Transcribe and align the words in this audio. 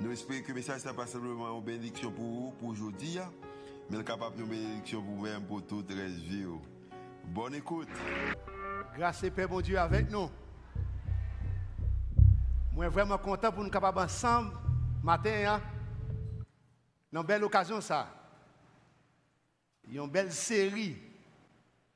Nous 0.00 0.12
espérons 0.12 0.42
que 0.42 0.48
le 0.48 0.54
message 0.54 0.84
n'est 0.84 0.92
pas 0.92 1.08
simplement 1.08 1.58
une 1.58 1.64
bénédiction 1.64 2.12
pour 2.12 2.24
vous, 2.24 2.50
pour 2.52 2.68
aujourd'hui, 2.68 3.18
hein. 3.18 3.32
mais 3.90 4.04
capable 4.04 4.36
de 4.36 4.44
bénédiction 4.44 5.02
pour 5.02 5.16
vous-même, 5.16 5.44
pour 5.44 5.66
toute 5.66 5.90
la 5.90 6.06
vie. 6.06 6.44
Oh. 6.46 6.62
Bonne 7.24 7.56
écoute. 7.56 7.88
Grâce 8.96 9.24
et 9.24 9.30
Père, 9.32 9.50
mon 9.50 9.60
Dieu, 9.60 9.76
avec 9.76 10.08
nous. 10.08 10.30
Moi, 12.72 12.84
suis 12.84 12.94
vraiment 12.94 13.18
content 13.18 13.50
pour 13.50 13.64
nous 13.64 13.70
capables 13.70 13.98
ensemble, 13.98 14.52
matin, 15.02 15.54
hein? 15.54 15.62
une 17.12 17.22
belle 17.22 17.42
occasion, 17.42 17.80
ça. 17.80 18.08
Il 19.88 19.98
une 19.98 20.08
belle 20.08 20.30
série. 20.30 20.96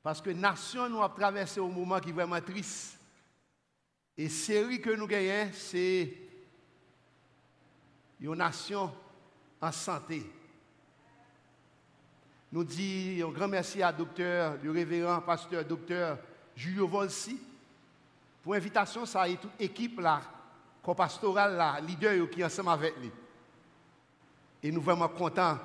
Parce 0.01 0.19
que 0.19 0.31
nation 0.31 0.89
nous 0.89 1.01
a 1.01 1.07
traversé 1.07 1.61
un 1.61 1.69
moment 1.69 2.01
qui 2.01 2.09
est 2.09 2.13
vraiment 2.13 2.41
triste. 2.41 2.99
Et 4.17 4.27
série 4.27 4.81
que 4.81 4.89
nous 4.89 5.07
gagnons, 5.07 5.51
c'est 5.53 6.32
une 8.23 8.35
nation 8.35 8.91
en 9.61 9.71
santé. 9.71 10.25
Nous 12.51 12.63
disons 12.63 13.29
un 13.29 13.31
grand 13.31 13.47
merci 13.47 13.81
à 13.81 13.91
docteur, 13.91 14.57
le 14.63 14.71
révérend 14.71 15.21
pasteur 15.21 15.65
docteur 15.65 16.19
Julio 16.55 16.87
Volsi 16.87 17.39
pour 18.43 18.53
l'invitation, 18.53 19.05
ça 19.05 19.27
et 19.27 19.37
toute 19.37 19.59
équipe 19.59 19.99
là, 19.99 20.21
co-pastoral 20.83 21.55
là, 21.55 21.79
leader 21.81 22.29
qui 22.29 22.41
est 22.41 22.45
ensemble 22.45 22.69
avec 22.69 22.97
lui. 22.99 23.11
Et 24.61 24.71
nous 24.71 24.83
sommes 24.83 24.99
vraiment 24.99 25.07
contents 25.07 25.57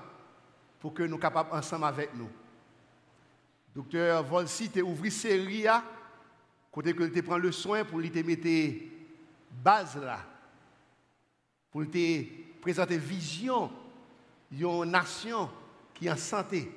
pour 0.80 0.94
que 0.94 1.02
nous 1.02 1.18
capables 1.18 1.52
ensemble 1.52 1.84
avec 1.84 2.14
nous. 2.14 2.30
Docteur 3.74 4.22
Volsi, 4.24 4.70
tu 4.70 4.80
ouvert 4.80 5.12
série 5.12 5.66
côté 6.72 6.94
que 6.94 7.04
tu 7.04 7.22
prend 7.22 7.38
le 7.38 7.52
soin 7.52 7.84
pour 7.84 7.98
lui 7.98 8.10
mettre 8.10 8.82
base 9.62 9.96
là, 9.96 10.20
pour 11.70 11.84
te 11.90 12.47
présenter 12.60 12.98
vision 12.98 13.70
d'une 14.50 14.84
nation 14.84 15.50
qui 15.94 16.06
est 16.06 16.10
en 16.10 16.16
santé. 16.16 16.70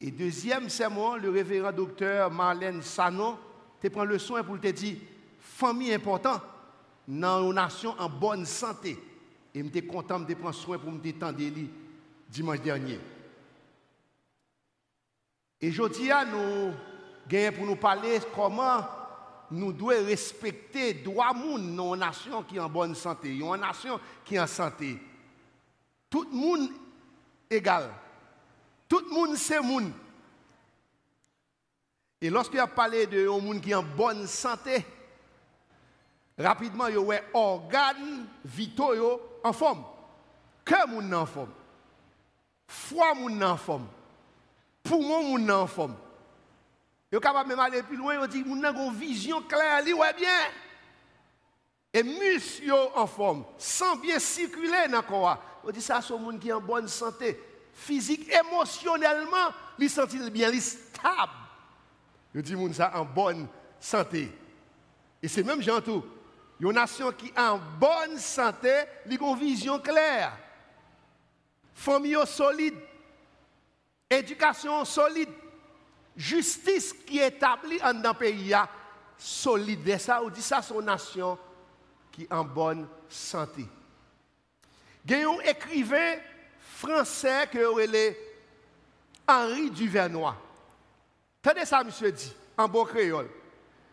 Et 0.00 0.10
deuxième 0.10 0.68
sermon, 0.68 1.16
le 1.16 1.30
révérend 1.30 1.72
docteur 1.72 2.30
Marlène 2.30 2.82
Sanon 2.82 3.38
te 3.80 3.88
prend 3.88 4.04
le 4.04 4.18
soin 4.18 4.42
pour 4.42 4.60
te 4.60 4.68
dire 4.68 4.96
famille 5.40 5.94
importante 5.94 6.42
dans 7.06 7.48
une 7.48 7.54
nation 7.54 7.94
en 7.98 8.08
bonne 8.08 8.44
santé. 8.44 8.98
Et 9.54 9.62
je 9.62 9.68
suis 9.68 9.86
content 9.86 10.20
de 10.20 10.34
prendre 10.34 10.54
soin 10.54 10.78
pour 10.78 10.90
me 10.90 10.98
détendre 10.98 11.38
dimanche 12.28 12.60
dernier. 12.60 12.98
Et 15.60 15.68
aujourd'hui, 15.68 16.10
nous 16.30 16.72
gagnons 17.28 17.56
pour 17.56 17.66
nous 17.66 17.76
parler 17.76 18.18
comment 18.34 18.84
nous 19.54 19.72
devons 19.72 20.06
respecter 20.06 20.94
de 20.94 21.08
dans 21.08 21.94
une 21.94 22.00
nation 22.00 22.42
qui 22.42 22.56
est 22.56 22.60
en 22.60 22.68
bonne 22.68 22.94
santé, 22.94 23.34
une 23.34 23.56
nation 23.56 23.98
qui 24.24 24.34
est 24.34 24.40
en 24.40 24.46
santé. 24.46 24.98
Tout 26.10 26.24
le 26.24 26.36
monde 26.36 26.68
égal. 27.50 27.90
Tout 28.88 29.00
le 29.00 29.14
monde, 29.14 29.36
c'est 29.36 29.60
monde. 29.60 29.90
Et 32.20 32.30
lorsqu'il 32.30 32.60
a 32.60 32.66
parlé 32.66 33.06
de 33.06 33.28
un 33.28 33.40
monde 33.40 33.60
qui 33.60 33.70
est 33.70 33.74
en 33.74 33.82
bonne 33.82 34.26
santé, 34.26 34.84
rapidement, 36.38 36.86
il 36.86 36.94
y 36.94 37.20
organes 37.32 38.26
vitaux 38.44 39.20
en 39.42 39.52
forme. 39.52 39.84
Cœur 40.64 40.86
en 40.88 41.26
forme. 41.26 41.50
Foi 42.66 43.14
monde 43.14 43.42
en 43.42 43.56
forme. 43.56 43.86
Poumon 44.82 45.48
en 45.48 45.66
forme. 45.66 45.96
Il 47.14 47.18
est 47.18 47.20
capable 47.20 47.50
même 47.50 47.60
aller 47.60 47.80
plus 47.84 47.96
loin, 47.96 48.20
il 48.20 48.26
dit 48.28 48.42
moun 48.42 48.64
a 48.64 48.70
une 48.70 48.92
vision 48.92 49.40
claire, 49.42 49.82
li 49.84 49.92
ouais 49.92 50.12
bien. 50.14 50.28
Et 51.92 52.02
muscles 52.02 52.74
en 52.92 53.06
forme, 53.06 53.44
sans 53.56 53.94
bien 53.94 54.18
circuler 54.18 54.88
dans 54.90 54.98
le. 54.98 55.38
On 55.62 55.70
dit 55.70 55.80
ça, 55.80 56.02
c'est 56.02 56.12
un 56.12 56.16
monde 56.16 56.40
qui 56.40 56.48
est 56.48 56.52
en 56.52 56.60
bonne 56.60 56.88
santé 56.88 57.40
physique, 57.72 58.28
émotionnellement, 58.34 59.52
il 59.78 59.88
sentit 59.88 60.28
bien, 60.28 60.50
il 60.50 60.60
stable. 60.60 61.30
Je 62.34 62.40
dis 62.40 62.74
ça 62.74 62.90
en 62.96 63.04
bonne 63.04 63.46
santé. 63.78 64.32
Et 65.22 65.28
c'est 65.28 65.44
même 65.44 65.62
gens 65.62 65.80
tout. 65.80 66.04
Une 66.58 66.72
nation 66.72 67.12
qui 67.12 67.28
est 67.28 67.38
en 67.38 67.60
bonne 67.78 68.18
santé, 68.18 68.74
il 69.06 69.22
a 69.22 69.24
une 69.24 69.38
vision 69.38 69.78
claire. 69.78 70.36
Famille 71.76 72.16
solide, 72.26 72.74
éducation 74.10 74.84
solide, 74.84 75.28
justice 76.16 76.92
qui 76.92 77.18
est 77.18 77.28
établie 77.28 77.78
dans 77.78 78.02
le 78.02 78.14
pays 78.14 78.54
solide. 79.18 79.98
Ça, 79.98 80.22
on 80.22 80.28
dit 80.28 80.42
ça, 80.42 80.60
une 80.70 80.86
nation 80.86 81.38
qui 82.12 82.24
est 82.24 82.32
en 82.32 82.44
bonne 82.44 82.86
santé. 83.08 83.66
Il 85.06 85.10
y 85.10 85.22
a 85.22 85.28
un 85.28 85.40
écrivain 85.40 86.14
français 86.60 87.48
que 87.50 87.94
est 87.94 88.18
Henri 89.26 89.70
Duvernois. 89.70 90.36
Tenez 91.42 91.64
ça, 91.64 91.84
monsieur 91.84 92.12
dit, 92.12 92.32
en 92.56 92.68
bon 92.68 92.84
créole. 92.84 93.28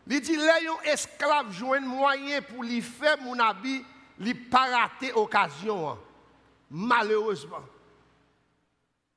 Il 0.07 0.19
dit, 0.19 0.35
les 0.35 0.91
esclave 0.91 1.51
joint 1.51 1.79
moyen 1.79 2.41
pour 2.41 2.63
lui 2.63 2.81
faire 2.81 3.17
mon 3.21 3.37
habit, 3.39 3.83
lui 4.19 4.33
pas 4.33 4.69
rater 4.69 5.13
occasion. 5.13 5.89
Hein. 5.89 5.97
Malheureusement. 6.69 7.63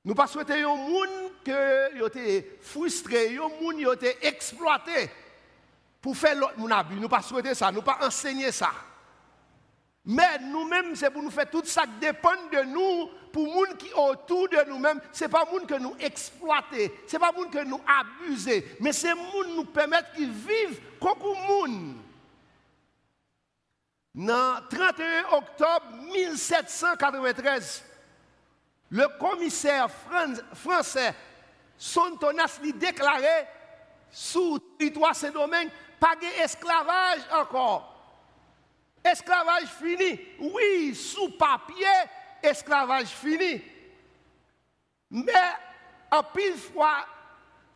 Nous 0.05 0.15
pas 0.15 0.27
souhaiter 0.27 0.63
un 0.63 0.77
monde 0.77 1.33
que 1.45 2.07
été 2.07 2.59
frustré, 2.61 3.37
un 3.37 3.49
monde 3.63 3.77
qui 3.77 3.85
été 3.93 4.27
exploité 4.27 5.11
pour 6.01 6.17
faire 6.17 6.37
l'autre 6.37 6.55
mon 6.59 6.71
habit. 6.71 6.97
Nous 6.97 7.09
pas 7.09 7.23
souhaiter 7.23 7.55
ça, 7.55 7.71
nous 7.71 7.83
pas 7.83 7.99
enseigner 8.03 8.53
ça. 8.53 8.71
Mais 10.07 10.39
nous-mêmes, 10.39 10.95
c'est 10.95 11.11
pour 11.11 11.23
nous 11.23 11.31
faire 11.31 11.49
tout 11.49 11.65
ça 11.65 11.85
qui 11.85 11.99
dépend 12.01 12.35
de 12.53 12.63
nous, 12.65 13.09
pour 13.33 13.47
les 13.47 13.53
gens 13.53 13.77
qui 13.79 13.93
autour 13.95 14.49
de 14.49 14.69
nous-mêmes. 14.69 15.01
Ce 15.13 15.25
n'est 15.25 15.31
pas 15.31 15.47
les 15.51 15.59
gens 15.59 15.67
que 15.67 15.79
nous 15.81 15.97
exploiter, 15.99 16.93
ce 17.07 17.15
n'est 17.15 17.21
pas 17.21 17.33
les 17.37 17.49
que 17.49 17.65
nous 17.65 17.81
abuser, 17.87 18.77
mais 18.81 18.93
c'est 18.93 19.15
les 19.15 19.21
gens 19.21 19.57
nous 19.57 19.65
permettent 19.65 20.13
qu'ils 20.15 20.31
vivent 20.31 20.81
comme 21.01 21.19
les 21.23 21.73
gens. 21.73 21.95
Le 24.17 24.69
31 24.69 25.39
octobre 25.39 25.87
1793, 26.13 27.85
le 28.91 29.09
commissaire 29.19 29.89
français 30.53 31.15
Sontonas 31.85 32.61
lui 32.63 32.73
déclaré 32.73 33.47
sous 34.11 34.59
territoire 34.79 35.15
ce 35.15 35.27
domaine, 35.27 35.69
pas 36.01 36.17
d'esclavage 36.17 37.21
encore. 37.31 37.95
Esclavage 39.05 39.67
fini. 39.67 40.19
Oui, 40.41 40.95
sous 40.95 41.29
papier, 41.33 41.85
esclavage 42.43 43.09
fini. 43.09 43.61
Mais 45.11 45.33
en 46.11 46.23
pile 46.23 46.57
fois, 46.57 47.05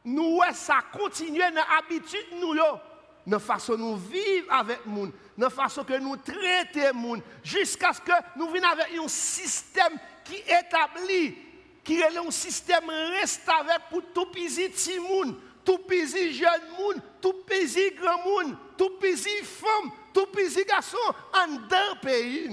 nous, 0.06 0.40
ça 0.54 0.78
continue 0.90 1.40
dans 1.40 1.66
l'habitude, 1.70 2.28
nous, 2.40 2.54
dans 2.54 2.80
la 3.26 3.38
façon 3.38 3.76
nous 3.76 3.96
vivre 3.98 4.50
avec 4.50 4.78
les 4.86 5.02
gens, 5.02 5.12
dans 5.36 5.50
façon 5.50 5.84
que 5.84 5.98
nous 5.98 6.16
traitons 6.16 6.38
les 6.75 6.84
gens, 6.84 7.22
jusqu'à 7.44 7.92
ce 7.92 8.00
que 8.00 8.12
nous 8.36 8.49
venions 8.49 8.70
avec 8.70 8.87
un 8.99 9.06
système 9.06 9.99
qui 10.25 10.37
établit, 10.37 11.48
qui 11.88 12.00
est 12.02 12.19
un 12.19 12.31
système 12.31 12.90
reste 13.19 13.49
avec 13.49 13.88
pour 13.88 14.02
tout 14.12 14.26
petit 14.26 15.00
monde, 15.00 15.37
tout 15.64 15.79
petit 15.79 16.35
jeune 16.35 16.69
monde, 16.79 17.00
tout 17.19 17.32
petit 17.46 17.93
grand 17.94 18.23
monde, 18.23 18.55
tout 18.76 18.90
petit 19.00 19.43
femme, 19.43 19.90
tout 20.12 20.26
petit 20.26 20.67
garçon 20.67 20.99
en 21.32 21.46
deux 21.67 22.00
pays. 22.02 22.50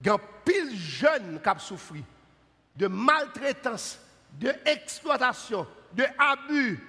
Il 0.00 0.06
y 0.06 0.10
a 0.10 0.18
pile 0.44 0.76
jeunes 0.76 1.40
qui 1.42 1.48
ont 1.48 1.58
souffert 1.58 2.02
de 2.76 2.86
maltraitance, 2.86 3.98
de 4.38 4.52
exploitation, 4.66 5.66
de 5.94 6.04
abus. 6.18 6.86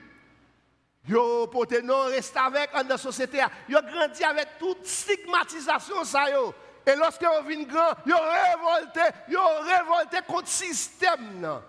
Yo 1.07 1.47
pote 1.47 1.81
non 1.81 2.09
reste 2.09 2.35
avec 2.35 2.73
dans 2.73 2.85
la 2.85 2.97
société. 2.97 3.41
Yo 3.69 3.79
grandi 3.81 4.25
avec 4.25 4.59
toute 4.59 4.85
stigmatisation 4.85 6.03
ça 6.03 6.29
yo. 6.29 6.53
Et 6.89 6.95
lorsque 6.95 7.23
vous 7.23 7.47
venez 7.47 7.65
grand, 7.65 7.93
yo 8.05 8.15
révolté, 8.15 9.01
yo 9.27 9.39
révolté 9.61 10.17
contre 10.25 10.43
le 10.43 10.47
système. 10.47 11.59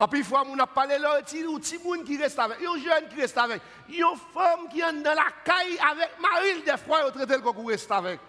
Et 0.00 0.06
puis, 0.06 0.22
fois, 0.22 0.44
on 0.46 0.58
a 0.58 0.66
parlé 0.66 0.96
là, 0.96 1.20
il 1.32 1.60
des 1.60 1.78
gens 1.78 2.04
qui 2.04 2.16
restent 2.16 2.38
avec, 2.38 2.58
il 2.60 2.64
y 2.64 2.82
des 2.82 2.88
jeunes 2.88 3.08
qui 3.08 3.20
restent 3.20 3.36
avec, 3.36 3.60
il 3.88 3.96
des 3.96 4.70
qui 4.70 4.80
sont 4.80 4.92
dans 5.02 5.14
la 5.14 5.26
caille 5.44 5.78
avec 5.90 6.10
Marie, 6.20 6.62
des 6.62 6.76
fois, 6.76 7.00
ils 7.06 7.12
traitent 7.12 7.42
le 7.42 7.66
reste 7.66 7.90
avec. 7.90 8.20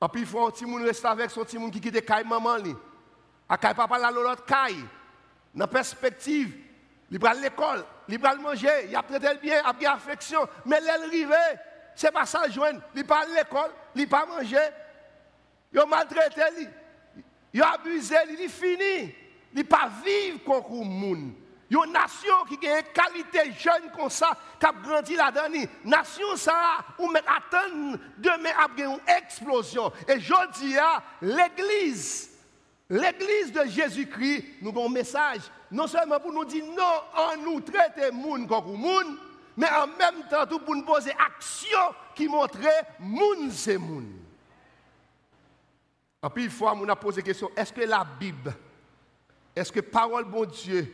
En 0.00 0.08
plus, 0.08 0.20
il 0.20 0.26
faut 0.26 0.50
petit 0.50 0.66
monde 0.66 0.82
rester 0.82 1.08
avec 1.08 1.30
son 1.30 1.44
petit 1.44 1.58
monde 1.58 1.72
qui 1.72 1.80
quitte 1.80 2.04
caille 2.04 2.24
maman 2.24 2.56
li. 2.56 2.76
A 3.48 3.56
caille 3.56 3.74
papa 3.74 3.98
la 3.98 4.10
l'autre 4.10 4.44
caille. 4.44 4.84
Dans 5.54 5.66
perspective, 5.66 6.54
il 7.10 7.18
l'école, 7.40 7.84
il 8.08 8.20
manger, 8.20 8.86
il 8.88 8.94
a 8.94 9.02
traité 9.02 9.34
bien, 9.40 9.62
il 9.80 9.86
affection, 9.86 10.46
mais 10.66 10.80
l'arrivée, 10.80 11.34
c'est 11.94 12.12
pas 12.12 12.26
ça 12.26 12.48
joindre, 12.50 12.80
il 12.94 13.10
à 13.10 13.24
l'école, 13.24 13.70
il 13.96 14.08
va 14.08 14.26
manger. 14.26 14.56
Il 15.72 15.78
a 15.78 15.86
maltraité 15.86 16.42
il 17.56 17.62
a 17.62 17.72
abusé, 17.72 18.14
il 18.28 18.40
est 18.42 18.48
fini. 18.48 19.14
Il 19.54 19.64
pas 19.64 19.90
vivre 20.04 20.40
comme 20.44 20.80
le 20.80 20.84
monde. 20.84 21.32
Il 21.70 21.76
y 21.76 21.80
a 21.80 21.86
une 21.86 21.92
nation 21.92 22.34
qui 22.46 22.68
a 22.68 22.78
une 22.80 22.84
qualité 22.92 23.50
jeune 23.58 23.90
comme 23.96 24.10
ça, 24.10 24.36
qui 24.60 24.66
a 24.66 24.72
grandi 24.72 25.16
là-dedans. 25.16 25.66
Nation 25.82 26.36
ça, 26.36 26.84
ou 26.98 27.08
met 27.08 27.20
attendre 27.20 27.98
demain 28.18 28.50
après 28.62 28.84
une 28.84 29.00
explosion. 29.06 29.90
Et 30.06 30.20
je 30.20 30.34
dis 30.60 30.76
à 30.76 31.02
l'église, 31.22 32.30
l'église 32.90 33.52
de 33.52 33.64
Jésus-Christ, 33.64 34.44
nous 34.60 34.68
avons 34.68 34.86
un 34.86 34.92
message, 34.92 35.40
non 35.72 35.86
seulement 35.86 36.20
pour 36.20 36.34
nous 36.34 36.44
dire 36.44 36.64
non, 36.66 36.84
on 37.16 37.42
nous 37.42 37.60
traite 37.62 37.94
le 37.96 38.10
monde 38.10 38.46
comme 38.46 38.70
le 38.70 38.76
monde, 38.76 39.16
mais 39.56 39.68
en 39.70 39.86
même 39.86 40.28
temps 40.28 40.46
pour 40.58 40.76
nous 40.76 40.84
poser 40.84 41.12
action 41.12 41.94
qui 42.14 42.28
montrait 42.28 42.86
monde 42.98 43.50
c'est 43.50 43.78
monde. 43.78 44.12
En 46.22 46.30
plus, 46.30 46.50
fois, 46.50 46.74
on 46.74 46.88
a 46.88 46.96
posé 46.96 47.20
la 47.20 47.26
question, 47.26 47.50
est-ce 47.56 47.72
que 47.72 47.82
la 47.82 48.04
Bible, 48.04 48.52
est-ce 49.54 49.70
que 49.70 49.80
parole 49.80 50.24
bon 50.24 50.44
Dieu, 50.44 50.92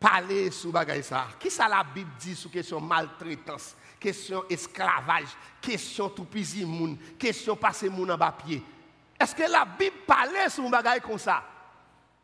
parler 0.00 0.50
sur 0.50 0.72
bagaille 0.72 1.04
ça? 1.04 1.28
Qui 1.38 1.50
ça 1.50 1.68
la 1.68 1.84
Bible 1.84 2.10
dit 2.18 2.34
sur 2.34 2.50
question 2.50 2.80
maltraitance, 2.80 3.76
question 4.00 4.42
esclavage, 4.48 5.36
question 5.60 6.08
tout 6.08 6.24
pisi 6.24 6.64
moun, 6.64 6.98
question 7.18 7.54
passer 7.54 7.88
moun 7.88 8.10
en 8.10 8.18
bas. 8.18 8.36
Est-ce 9.20 9.34
que 9.34 9.48
la 9.48 9.64
Bible 9.64 9.98
parlait 10.06 10.48
sur 10.48 10.64
un 10.64 10.70
bagaille 10.70 11.00
comme 11.00 11.18
ça? 11.18 11.44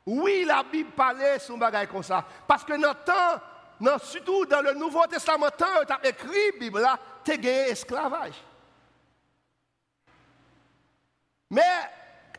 Oui, 0.04 0.44
la 0.46 0.64
Bible 0.64 0.90
parlait 0.96 1.38
sur 1.38 1.54
un 1.54 1.58
bagaille 1.58 1.86
comme 1.86 2.02
ça 2.02 2.24
parce 2.48 2.64
que 2.64 2.72
dans 2.80 2.94
temps 2.94 3.40
non, 3.80 3.98
surtout 4.02 4.46
dans 4.46 4.62
le 4.62 4.74
Nouveau 4.74 5.06
Testament, 5.06 5.48
tu 5.56 5.64
as 5.64 6.08
écrit 6.08 6.52
la 6.52 6.58
Bible 6.58 6.86
tu 7.24 7.32
as 7.32 7.36
gagné 7.36 7.70
esclavage. 7.70 8.34
Mais 11.50 11.62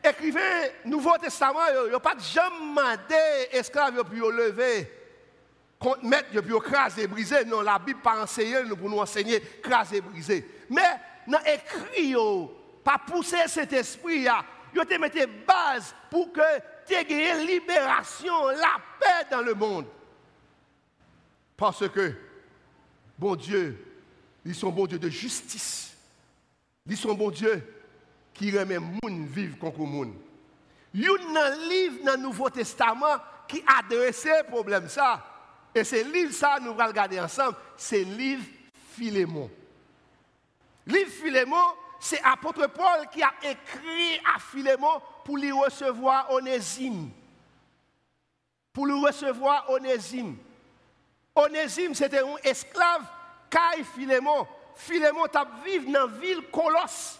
écrivain 0.02 0.68
Nouveau 0.84 1.16
Testament, 1.18 1.60
il 1.84 1.90
n'y 1.90 1.94
a 1.94 2.00
pas 2.00 2.16
jamais 2.18 2.56
demandé 2.60 3.48
esclaves 3.52 4.02
pour 4.04 4.30
lever 4.30 4.92
contre 5.78 6.04
mettre, 6.04 6.40
puis 6.40 6.58
craser, 6.60 7.06
briser. 7.06 7.44
Non, 7.44 7.60
la 7.60 7.78
Bible 7.78 8.00
pas 8.00 8.20
enseigné 8.20 8.64
nous 8.64 8.76
pour 8.76 8.90
nous 8.90 8.98
enseigner 8.98 9.40
craser, 9.62 10.00
briser. 10.00 10.64
Mais 10.68 10.82
dans 11.26 11.38
écrit, 11.46 12.14
pas 12.82 12.98
pousser 13.06 13.46
cet 13.46 13.72
esprit, 13.72 14.26
il 14.74 14.86
te 14.86 14.94
mettre 14.94 15.28
base 15.46 15.94
pour 16.10 16.32
que 16.32 16.40
tu 16.86 16.94
aies 16.94 17.44
libération, 17.44 18.48
la 18.48 18.76
paix 18.98 19.26
dans 19.30 19.42
le 19.42 19.54
monde. 19.54 19.86
Parce 21.58 21.88
que, 21.88 22.14
bon 23.18 23.34
Dieu, 23.34 23.84
ils 24.44 24.54
sont 24.54 24.70
bon 24.70 24.86
Dieu 24.86 24.98
de 24.98 25.08
justice. 25.10 25.96
Ils 26.86 26.96
sont 26.96 27.14
bon 27.14 27.30
Dieu 27.30 27.62
qui 28.32 28.56
remet 28.56 28.78
monde 28.78 29.26
vivre 29.26 29.58
contre 29.58 29.80
le 29.80 29.86
y 31.02 31.08
a 31.08 31.44
un 31.44 31.68
livre 31.68 32.04
dans 32.04 32.12
le 32.12 32.22
Nouveau 32.22 32.48
Testament 32.48 33.18
qui 33.48 33.60
adresse 33.66 34.22
ce 34.22 34.44
problème 34.44 34.88
ça. 34.88 35.24
Et 35.74 35.82
ce 35.82 35.96
livre, 36.12 36.32
ça, 36.32 36.58
nous 36.60 36.70
allons 36.70 36.86
regarder 36.86 37.20
ensemble, 37.20 37.56
c'est 37.76 38.04
le 38.04 38.14
livre 38.14 38.44
Philémon. 38.92 39.50
Le 40.86 40.94
livre 40.94 41.10
Philémon, 41.10 41.74
c'est 41.98 42.22
l'apôtre 42.22 42.68
Paul 42.68 43.08
qui 43.12 43.20
a 43.20 43.32
écrit 43.42 44.20
à 44.32 44.38
Philémon 44.38 45.02
pour 45.24 45.36
lui 45.36 45.50
recevoir 45.50 46.30
Onésime. 46.30 47.10
Pour 48.72 48.86
lui 48.86 49.04
recevoir 49.04 49.68
Onésime. 49.70 50.36
Onésime, 51.38 51.94
c'était 51.94 52.20
un 52.20 52.36
esclave, 52.42 53.02
Caille 53.48 53.84
Philémon. 53.94 54.46
Philémon 54.74 55.26
t'a 55.26 55.46
vécu 55.64 55.90
dans 55.90 56.06
la 56.06 56.06
ville 56.06 56.42
Colosse. 56.52 57.18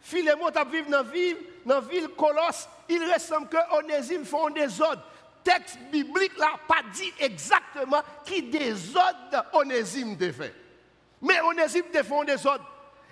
Philémon 0.00 0.50
t'a 0.50 0.64
vécu 0.64 0.90
dans 0.90 0.98
la 0.98 1.02
ville, 1.02 1.36
dans 1.64 1.74
la 1.76 1.80
ville 1.82 2.08
Colosse. 2.16 2.68
Il 2.88 3.12
ressemble 3.12 3.48
que 3.48 3.78
Onésime 3.78 4.24
font 4.24 4.50
des 4.50 4.80
ordres 4.80 5.04
texte 5.48 5.78
biblique 5.90 6.36
là 6.36 6.52
pas 6.66 6.82
dit 6.92 7.12
exactement 7.18 8.02
qui 8.24 8.42
des 8.42 8.74
ordres 8.96 9.46
Onésime 9.54 10.16
te 10.18 10.30
fait. 10.30 10.54
Mais 11.22 11.40
Onésime 11.40 11.86
te 11.92 12.02
fait 12.02 12.24
des 12.26 12.46
ordres. 12.46 12.68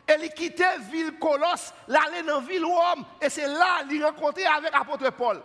Et 0.08 0.28
quittait 0.28 0.78
ville 0.90 1.18
Colosse, 1.18 1.72
l'aller 1.88 2.22
dans 2.22 2.40
ville 2.40 2.64
Rome, 2.64 3.04
et 3.20 3.28
c'est 3.28 3.48
là 3.48 3.82
qu'il 3.88 4.04
rencontrait 4.04 4.44
avec 4.44 4.72
l'apôtre 4.72 5.10
Paul. 5.10 5.42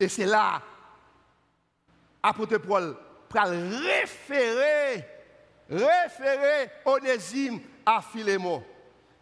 Et 0.00 0.08
c'est 0.08 0.24
là, 0.24 0.62
l'apôtre 2.24 2.58
Paul 2.58 2.96
pour 3.28 3.40
référer, 3.42 5.04
référer 5.68 6.70
Onésime 6.84 7.60
à 7.84 8.00
Philémon. 8.00 8.62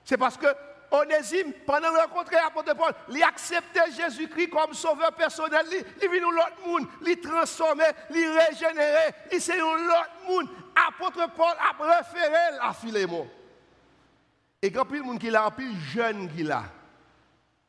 C'est 0.05 0.17
parce 0.17 0.37
que 0.37 0.47
Onésime, 0.91 1.53
pendant 1.67 1.91
le 1.91 1.99
rencontre 1.99 2.33
l'apôtre 2.33 2.75
Paul, 2.77 2.93
il 3.11 3.23
acceptait 3.23 3.91
Jésus-Christ 3.91 4.51
comme 4.51 4.73
sauveur 4.73 5.13
personnel. 5.13 5.67
Il 6.01 6.09
vit 6.09 6.21
l'autre 6.21 6.53
monde, 6.65 6.87
il 7.05 7.21
transformé, 7.21 7.85
il 8.11 8.39
régénéré. 8.39 9.13
Il 9.33 9.41
c'est 9.41 9.59
l'autre 9.59 10.11
monde. 10.29 10.49
Apôtre 10.89 11.29
Paul 11.35 11.55
a 11.59 11.75
préféré 11.75 12.59
à 12.61 12.73
Philémon. 12.73 13.29
Et 14.63 14.71
quand 14.71 14.87
il 14.91 14.97
y 14.97 15.01
a 15.01 15.03
monde 15.03 15.19
qui 15.19 15.31
l'a, 15.31 15.51
plus 15.51 15.75
jeune 15.93 16.31
qui 16.33 16.43
l'a. 16.43 16.65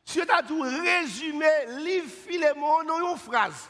Si 0.04 0.20
tu 0.20 0.30
as 0.30 0.42
résumer 0.42 1.46
le 1.68 1.84
livre 1.84 2.08
Philémon 2.08 2.84
dans 2.84 3.10
une 3.10 3.18
phrase. 3.18 3.68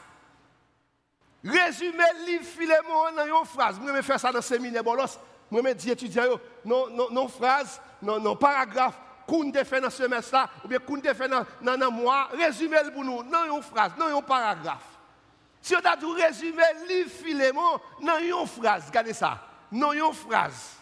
Résumer 1.43 2.03
le 2.19 2.25
livre 2.25 2.45
Philémon 2.45 3.15
dans 3.15 3.25
une 3.25 3.45
phrase. 3.45 3.79
Je 3.85 3.91
vais 3.91 4.01
faire 4.01 4.19
ça 4.19 4.31
dans 4.31 4.39
le 4.39 4.43
séminaire 4.43 4.83
Bolos. 4.83 5.19
Je 5.51 5.57
vais 5.57 5.75
dire 5.75 5.93
étudiants, 5.93 6.23
non, 6.65 6.89
non, 6.89 7.09
non 7.09 7.27
phrase, 7.27 7.81
non, 8.01 8.19
non 8.19 8.35
paragraphe 8.35 8.99
qu'on 9.29 9.51
fait 9.53 9.79
dans 9.79 9.89
ce 9.89 10.03
semestre 10.03 10.49
ou 10.65 10.67
bien 10.67 10.79
qu'on 10.79 11.01
fait 11.01 11.27
dans 11.27 11.45
un 11.61 11.89
mois, 11.89 12.29
résumez 12.33 12.77
pour 12.91 13.03
nous, 13.03 13.23
dans 13.23 13.55
une 13.55 13.61
phrase, 13.61 13.91
dans 13.97 14.17
un 14.17 14.21
paragraphe. 14.21 14.97
Si 15.61 15.75
on 15.75 15.87
a 15.87 15.95
dû 15.95 16.05
résumer 16.05 16.63
le 16.81 16.87
livre 16.87 17.11
Philémon 17.11 17.79
une 18.01 18.47
phrase, 18.47 18.85
regardez 18.87 19.13
ça, 19.13 19.39
dans 19.71 19.91
une 19.91 20.13
phrase. 20.13 20.77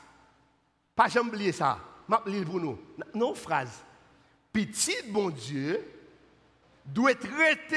Pas 0.95 1.07
jamais 1.07 1.29
oublier 1.29 1.51
ça, 1.51 1.77
je 2.25 2.31
vais 2.31 2.45
pour 2.45 2.59
nous. 2.59 2.79
Une 3.13 3.35
phrase. 3.35 3.83
Petit 4.53 4.95
bon 5.09 5.29
Dieu 5.29 5.85
doit 6.85 7.15
traiter 7.15 7.75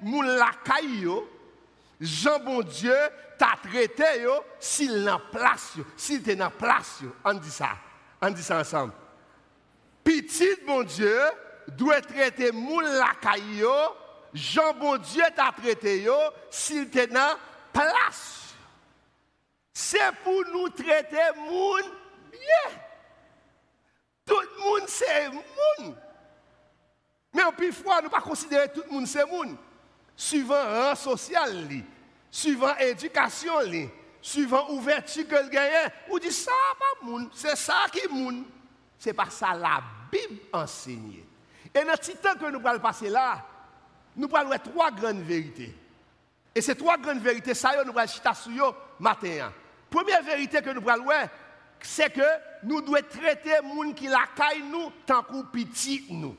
mon 0.00 0.22
lacaille, 0.22 1.08
Jean 2.00 2.38
bon 2.40 2.62
Dieu 2.62 2.96
t'a 3.38 3.58
traité 3.62 4.26
s'il 4.58 5.04
n'a 5.04 5.18
place, 5.18 5.74
s'il 5.96 6.28
est 6.28 6.36
dans 6.36 6.50
place. 6.50 7.00
On 7.24 7.34
dit 7.34 7.50
ça. 7.50 7.70
On 8.22 8.30
dit 8.30 8.42
ça 8.42 8.58
ensemble 8.58 8.92
petit 10.18 10.56
bon 10.66 10.82
Dieu 10.82 11.18
doit 11.68 12.00
traiter 12.00 12.52
moun 12.52 12.84
la 12.84 13.12
caillou, 13.20 13.68
Jean 14.34 14.74
bon 14.74 14.96
Dieu 14.96 15.22
t'a 15.34 15.52
traité 15.52 16.06
s'il 16.50 16.90
te 16.90 17.06
dans 17.06 17.36
place. 17.72 18.54
C'est 19.72 20.12
pour 20.24 20.42
nous 20.52 20.68
traiter 20.70 21.16
moun 21.36 21.82
bien. 22.30 22.80
Tout 24.26 24.40
le 24.40 24.62
monde 24.62 24.88
c'est 24.88 25.28
moun. 25.28 25.96
Mais 27.32 27.44
en 27.44 27.52
plus 27.52 27.72
fois, 27.72 28.02
nous 28.02 28.10
pas 28.10 28.20
considérer 28.20 28.70
tout 28.72 28.82
le 28.86 28.92
monde 28.92 29.06
c'est 29.06 29.24
moun. 29.24 29.56
Suivant 30.20 30.62
rang 30.66 30.94
social 30.96 31.66
suivant 32.30 32.76
éducation 32.76 33.54
suivant 34.20 34.68
ouverture 34.68 35.26
que 35.26 35.34
le 35.34 35.48
gagne, 35.48 35.90
ou 36.10 36.18
dit 36.18 36.30
ça 36.30 36.52
pas 36.78 37.06
moun, 37.06 37.30
c'est 37.32 37.56
ça 37.56 37.86
qui 37.90 38.06
moun. 38.12 38.44
C'est 38.98 39.14
pas 39.14 39.30
ça 39.30 39.54
la 39.54 39.82
Bible 40.12 40.42
enseigne. 40.52 41.24
Et 41.74 41.84
dans 41.84 41.92
le 41.92 42.14
temps 42.16 42.38
que 42.38 42.50
nous 42.50 42.68
allons 42.68 42.80
passer 42.80 43.08
là, 43.08 43.46
nous 44.14 44.28
allons 44.34 44.50
trois 44.62 44.90
grandes 44.90 45.22
vérités. 45.22 45.74
Et 46.54 46.60
ces 46.60 46.74
trois 46.74 46.98
grandes 46.98 47.22
vérités, 47.22 47.54
ça, 47.54 47.72
nous 47.82 47.98
allons 47.98 48.06
chita 48.06 48.34
sur 48.34 48.76
matin. 48.98 49.50
Première 49.88 50.22
vérité 50.22 50.60
que 50.60 50.68
nous 50.68 50.86
allons 50.86 51.06
c'est 51.80 52.12
que 52.12 52.20
nous 52.64 52.82
devons 52.82 52.98
traiter 53.08 53.54
les 53.62 53.86
gens 53.86 53.92
qui 53.94 54.06
la 54.06 54.26
caille 54.36 54.64
nous 54.70 54.92
tant 55.06 55.22
que 55.22 55.42
petit 55.44 56.04
nous. 56.10 56.36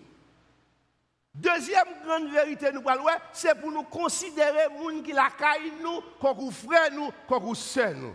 Deuxième 1.34 1.88
grande 2.06 2.30
vérité 2.30 2.72
nous 2.74 2.82
voir, 2.82 2.98
c'est 3.32 3.56
pour 3.56 3.72
nous 3.72 3.84
considérer 3.84 4.68
les 4.70 4.96
gens 4.98 5.02
qui 5.02 5.14
la 5.14 5.30
caille 5.30 5.72
nous 5.82 6.02
comme 6.20 6.52
frères 6.52 6.92
nous, 6.92 7.10
comme 7.28 7.56
sœurs 7.56 7.96
nous. 7.96 8.14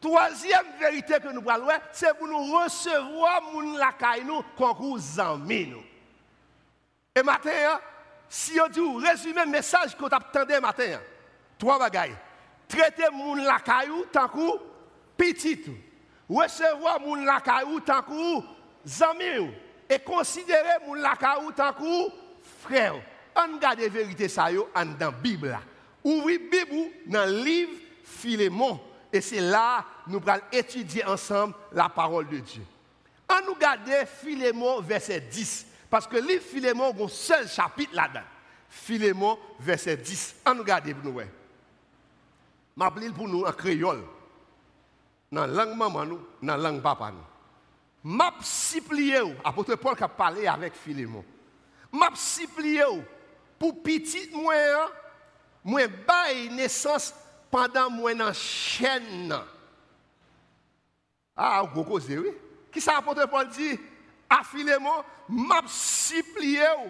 Troisième 0.00 0.66
vérité 0.78 1.14
que 1.18 1.32
nous 1.32 1.40
parlons, 1.40 1.68
c'est 1.92 2.16
pour 2.18 2.28
nous 2.28 2.52
recevoir 2.58 3.42
moun 3.52 3.78
la 3.78 3.94
nous 4.22 4.42
comme 4.56 5.00
amis 5.18 5.66
nous. 5.68 5.82
Et 7.14 7.22
matin, 7.22 7.50
hein, 7.50 7.80
si 8.28 8.60
on 8.60 8.68
dit 8.68 9.06
résumer 9.06 9.44
le 9.46 9.50
message 9.50 9.96
que 9.96 10.06
tu 10.06 10.14
attendais 10.14 10.60
matin, 10.60 11.00
trois 11.58 11.78
bagailles. 11.78 12.16
Traiter 12.68 13.10
moun 13.12 13.42
la 13.44 13.60
caillou 13.60 14.04
tant 14.12 14.28
que 14.28 14.58
petit. 15.16 15.64
Recevoir 16.28 17.00
moun 17.00 17.24
la 17.24 17.40
caillou 17.40 17.80
tant 17.80 18.02
que 18.02 19.02
amis. 19.02 19.50
et 19.88 19.98
considérer 20.00 20.78
mon 20.86 20.94
lakaou 20.94 21.52
tant 21.52 21.72
que 21.72 22.25
frère. 22.60 22.94
On 23.34 23.56
regarde 23.56 23.80
la 23.80 23.88
vérité 23.88 24.28
ça 24.28 24.48
dans 24.52 24.94
la 24.98 25.10
Bible. 25.10 25.58
Ouvrez 26.02 26.38
la 26.38 26.64
Bible 26.64 26.90
dans 27.06 27.30
le 27.30 27.44
livre 27.44 27.72
Philémon. 28.04 28.80
Et 29.12 29.20
c'est 29.20 29.40
là 29.40 29.84
que 30.04 30.10
nous 30.10 30.20
allons 30.26 30.42
étudier 30.52 31.04
ensemble 31.04 31.54
la 31.72 31.88
parole 31.88 32.28
de 32.28 32.38
Dieu. 32.38 32.62
On 33.28 33.46
nous 33.46 33.56
garde 33.56 33.90
Philémon 34.06 34.80
verset 34.80 35.20
10. 35.20 35.66
Parce 35.90 36.06
que 36.06 36.16
le 36.16 36.26
livre 36.26 36.42
Philémon 36.42 36.92
a 36.92 37.04
un 37.04 37.08
seul 37.08 37.48
chapitre 37.48 37.94
là-dedans. 37.94 38.24
Philémon 38.68 39.38
verset 39.60 39.96
10. 39.96 40.36
On 40.46 40.54
nous 40.54 40.64
garde 40.64 40.92
pour 40.94 41.12
nous. 41.12 41.20
Je 42.78 43.10
pour 43.10 43.28
nous 43.28 43.44
en 43.44 43.52
créole. 43.52 44.02
Dans 45.32 45.46
la 45.46 45.64
langue 45.64 45.76
maman, 45.76 46.04
dans 46.04 46.56
la 46.56 46.56
langue 46.56 46.82
papa. 46.82 47.12
M'a 48.04 48.34
supplié, 48.40 49.20
apôtre 49.44 49.74
Paul 49.74 49.96
qui 49.96 50.04
a 50.04 50.08
parlé 50.08 50.46
avec 50.46 50.74
Philémon. 50.74 51.24
map 51.96 52.16
sipli 52.20 52.76
yo 52.76 53.00
pou 53.60 53.72
pitit 53.84 54.34
mwen 54.36 54.80
an, 54.82 54.94
mwen 55.66 55.92
bay 56.06 56.46
nesans 56.54 57.10
pandan 57.52 57.92
mwen 57.96 58.24
an 58.24 58.34
chen 58.36 59.06
nan. 59.30 59.44
A, 61.36 61.46
ah, 61.46 61.58
ou 61.64 61.72
koko 61.74 62.00
zewe. 62.00 62.32
Ki 62.72 62.80
sa 62.84 62.98
apote 63.00 63.24
Paul 63.32 63.48
di, 63.52 63.74
afileman, 64.32 65.04
map 65.28 65.68
sipli 65.72 66.56
yo 66.56 66.88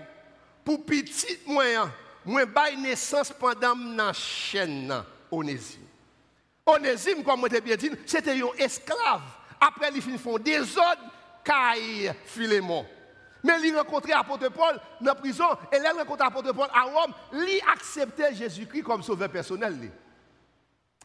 pou 0.66 0.82
pitit 0.86 1.46
mwen 1.50 1.84
an, 1.84 1.94
mwen 2.26 2.50
bay 2.54 2.78
nesans 2.80 3.32
pandan 3.38 3.78
mwen 3.78 4.04
an 4.08 4.16
chen 4.18 4.78
nan, 4.90 5.06
onezim. 5.30 5.84
Onezim, 6.66 7.22
kwa 7.22 7.36
mwen 7.38 7.52
te 7.52 7.62
bie 7.62 7.78
din, 7.78 7.94
se 8.10 8.18
te 8.24 8.34
yon 8.34 8.58
esklav, 8.62 9.22
apre 9.62 9.92
li 9.94 10.02
fin 10.02 10.18
fon 10.18 10.42
dezod, 10.42 11.02
kay 11.46 12.10
filemon. 12.26 12.95
Mais 13.46 13.60
il 13.62 13.76
rencontré 13.76 14.10
l'apôtre 14.10 14.48
Paul 14.48 14.80
dans 15.00 15.06
la 15.06 15.14
prison, 15.14 15.46
et 15.72 15.76
il 15.76 15.98
rencontré 15.98 16.24
l'apôtre 16.24 16.52
Paul 16.52 16.68
à 16.74 16.82
Rome, 16.82 17.14
il 17.32 17.60
acceptait 17.72 18.34
Jésus-Christ 18.34 18.82
comme 18.82 19.04
sauveur 19.04 19.30
personnel. 19.30 19.92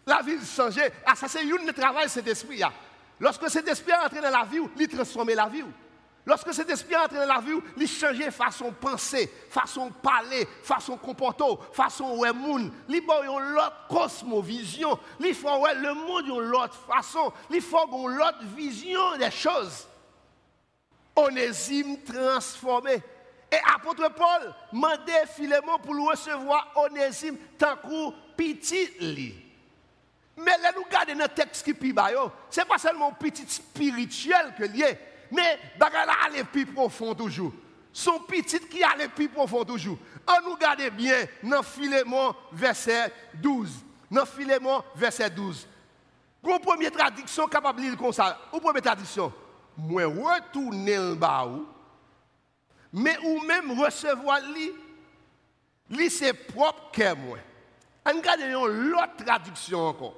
La 0.07 0.23
vie 0.23 0.43
changeait. 0.43 0.91
Ah, 1.05 1.15
ça, 1.15 1.27
c'est 1.27 1.43
une 1.43 1.71
travail 1.71 2.09
cet 2.09 2.27
esprit. 2.27 2.63
Lorsque 3.19 3.47
cet 3.47 3.67
esprit 3.67 3.91
est 3.91 4.05
entré 4.05 4.21
dans 4.21 4.31
la 4.31 4.43
vie, 4.45 4.59
il 4.79 4.87
transformait 4.87 5.35
la 5.35 5.47
vie. 5.47 5.63
Lorsque 6.25 6.51
cet 6.51 6.69
esprit 6.71 6.95
entre 6.95 7.13
dans 7.13 7.25
la 7.27 7.39
vie, 7.39 7.59
il 7.77 7.87
change 7.87 8.27
façon 8.31 8.69
de 8.69 8.73
penser, 8.73 9.31
façon 9.49 9.87
de 9.87 9.93
parler, 9.93 10.47
façon 10.63 10.95
de 10.95 10.99
comporter, 10.99 11.45
façon 11.73 12.17
de 12.17 12.31
monde. 12.31 12.71
Il 12.89 13.03
a 13.07 13.23
une 13.23 13.57
autre 13.57 13.87
cosmovision. 13.87 14.97
Il 15.19 15.35
faut 15.35 15.47
le 15.47 15.93
monde 15.93 16.25
une 16.25 16.55
autre 16.55 16.79
façon. 16.87 17.31
Il 17.51 17.61
faut 17.61 17.87
une 17.87 18.19
autre 18.19 18.43
vision 18.55 19.17
des 19.19 19.29
choses. 19.29 19.87
Onésime 21.15 21.97
transformé. 22.03 23.01
Et 23.51 23.57
apôtre 23.75 24.09
Paul 24.15 24.53
demandait 24.71 25.25
Philémon 25.27 25.77
pour 25.83 26.09
recevoir 26.09 26.71
Onésime 26.75 27.37
tant 27.57 27.75
que 27.75 28.11
petit 28.37 28.89
Mais 30.37 30.57
là, 30.61 30.71
nous 30.75 30.83
regardons 30.83 31.15
dans 31.15 31.23
le 31.23 31.29
texte 31.29 31.63
qui 31.63 31.71
est 31.71 31.73
ce 32.49 32.59
n'est 32.59 32.65
pas 32.65 32.77
seulement 32.77 33.11
petit 33.11 33.45
spirituel 33.47 34.53
que 34.57 34.63
lié 34.63 34.97
mais 35.31 35.59
là 35.79 36.13
aller 36.25 36.43
plus 36.43 36.65
profond 36.65 37.15
toujours. 37.15 37.53
Son 37.93 38.19
petit 38.19 38.59
qui 38.59 38.83
allait 38.83 39.07
plus 39.07 39.29
profond 39.29 39.63
toujours. 39.63 39.97
On 40.27 40.49
nous 40.49 40.57
garde 40.57 40.89
bien 40.91 41.25
dans 41.43 41.63
Philémon 41.63 42.35
verset 42.51 43.11
12. 43.35 43.69
Dans 44.09 44.25
Philémon 44.25 44.83
verset 44.95 45.29
12. 45.29 45.67
Une 46.43 46.59
première 46.59 46.91
traduction 46.91 47.47
capable 47.47 47.79
de 47.79 47.85
lire 47.85 47.97
comme 47.97 48.13
ça. 48.13 48.39
Une 48.53 48.59
première 48.59 48.81
traduction? 48.81 49.31
Moi 49.77 50.05
retourner 50.05 50.97
le 50.97 51.15
bas 51.15 51.47
mais 52.93 53.17
ou 53.23 53.39
même 53.41 53.79
recevoir 53.79 54.41
lui, 54.53 54.71
lui 55.89 56.09
c'est 56.09 56.33
propre 56.33 56.91
que 56.91 57.13
moi. 57.15 57.37
On 58.05 58.17
regarde 58.17 58.41
une 58.41 58.55
autre 58.55 59.23
traduction 59.25 59.87
encore. 59.87 60.15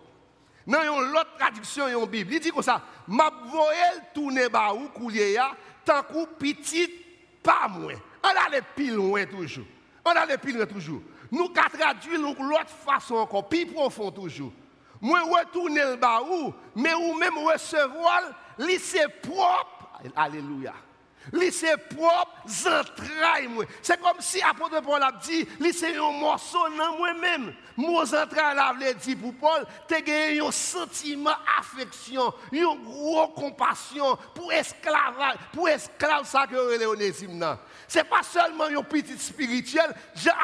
Dans 0.66 0.82
une 0.82 1.16
autre 1.16 1.38
traduction, 1.38 1.88
une 1.88 2.06
Bible, 2.06 2.34
il 2.34 2.40
dit 2.40 2.50
comme 2.50 2.64
ça, 2.64 2.82
m'a 3.08 3.30
voyé 3.46 3.82
tourner 4.14 4.48
ba 4.48 4.74
ou 4.74 4.90
tant 5.86 6.02
que 6.04 6.26
petit 6.36 6.90
pas 7.44 7.68
moins. 7.68 7.96
On 8.24 8.48
allait 8.48 8.62
plus 8.62 8.92
loin 8.92 9.26
toujours. 9.26 9.66
On 10.06 10.12
allait 10.12 10.38
plus 10.38 10.54
loin 10.54 10.66
toujours. 10.66 11.02
Nous 11.30 11.50
qu'à 11.50 11.64
traduire 11.64 12.20
l'autre 12.22 12.70
façon 12.70 13.16
encore, 13.16 13.50
plus 13.50 13.66
profond 13.66 14.12
toujours. 14.12 14.54
Moi 15.02 15.20
retourner 15.22 15.84
le 15.84 15.96
bas 15.98 16.22
mais 16.76 16.94
ou 16.94 17.14
même 17.16 17.38
recevoir, 17.40 18.22
c'est 18.80 19.08
propre. 19.22 20.00
Alléluia. 20.16 20.74
C'est 21.52 21.78
propre 21.78 22.44
entrailles 22.68 23.50
C'est 23.82 24.00
comme 24.02 24.20
si 24.20 24.42
apôtre 24.42 24.82
Paul 24.82 25.02
a 25.02 25.12
dit, 25.24 25.48
c'est 25.72 25.96
un 25.96 26.12
morceau 26.12 26.68
dans 26.78 26.98
moi-même. 26.98 27.54
Mon 27.78 28.02
entrailles 28.02 28.58
a 28.58 28.94
dit 28.94 29.16
pour 29.16 29.34
Paul, 29.36 29.66
tu 29.88 29.96
as 29.96 30.46
un 30.46 30.52
sentiment 30.52 31.32
affection, 31.58 32.34
une 32.52 32.66
compassion 33.36 34.18
pour 34.36 34.52
esclave, 34.52 35.38
pour 35.54 35.70
esclave 35.70 36.26
ça 36.26 36.46
que 36.46 36.78
Léonésime 36.78 37.58
C'est 37.88 38.04
pas 38.04 38.24
seulement 38.24 38.66
un 38.66 38.84
petit 38.84 39.18
spirituel, 39.18 39.96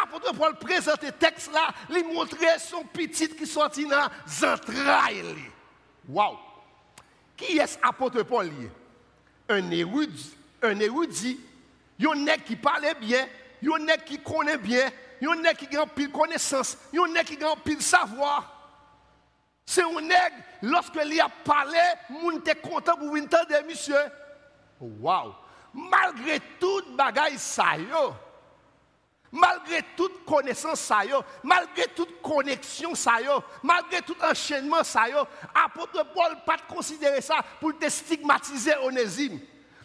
apôtre 0.01 0.33
Paul 0.33 0.57
présente 0.57 1.03
le 1.03 1.11
texte 1.11 1.51
là, 1.53 1.69
il 1.89 2.05
montre 2.05 2.37
son 2.59 2.83
petit 2.85 3.27
qui 3.29 3.45
sortit 3.45 3.85
dans 3.85 4.07
les 4.25 4.45
entrailles. 4.45 5.35
Waouh! 6.07 6.48
Qui 7.39 7.57
est 7.57 7.79
apôtre 7.81 8.21
Paul? 8.23 8.51
Un 9.47 9.71
érudit 9.71 10.35
un 10.61 10.79
érudit, 10.79 11.39
un 12.01 12.15
nègre 12.15 12.43
qui 12.43 12.55
parle 12.55 12.93
bien, 12.99 13.27
un 13.63 13.79
nègre 13.79 14.03
qui 14.03 14.19
connaît 14.19 14.57
bien, 14.57 14.89
un 15.21 15.35
nègre 15.35 15.67
qui 15.67 15.77
a 15.77 15.85
pile 15.85 16.11
connaissance, 16.11 16.77
un 16.93 17.11
nègre 17.11 17.37
qui 17.37 17.43
a 17.43 17.55
pile 17.55 17.81
savoir. 17.81 18.55
C'est 19.65 19.83
un 19.83 20.01
nègre, 20.01 20.35
lorsque 20.61 20.99
il 21.05 21.21
a 21.21 21.29
parlé, 21.43 21.77
moun 22.09 22.37
était 22.37 22.55
content 22.55 22.97
pour 22.97 23.11
venir 23.13 23.29
monsieur. 23.67 23.95
Waouh! 24.79 25.33
Malgré 25.73 26.39
toute 26.59 26.95
bagaille 26.95 27.37
ça 27.37 27.77
yo, 27.77 28.13
malgré 29.31 29.81
toute 29.95 30.25
connaissance 30.25 30.79
ça 30.79 31.01
malgré 31.43 31.85
toute 31.95 32.21
connexion 32.21 32.95
ça 32.95 33.17
malgré 33.63 34.01
tout 34.01 34.15
enchaînement 34.21 34.83
ça 34.83 35.07
yo, 35.09 35.17
apôtre 35.65 36.05
Paul 36.13 36.37
pas 36.45 36.57
considérer 36.67 37.21
ça 37.21 37.37
pour 37.59 37.77
te 37.77 37.89
stigmatiser 37.89 38.75
Onésime. 38.83 39.39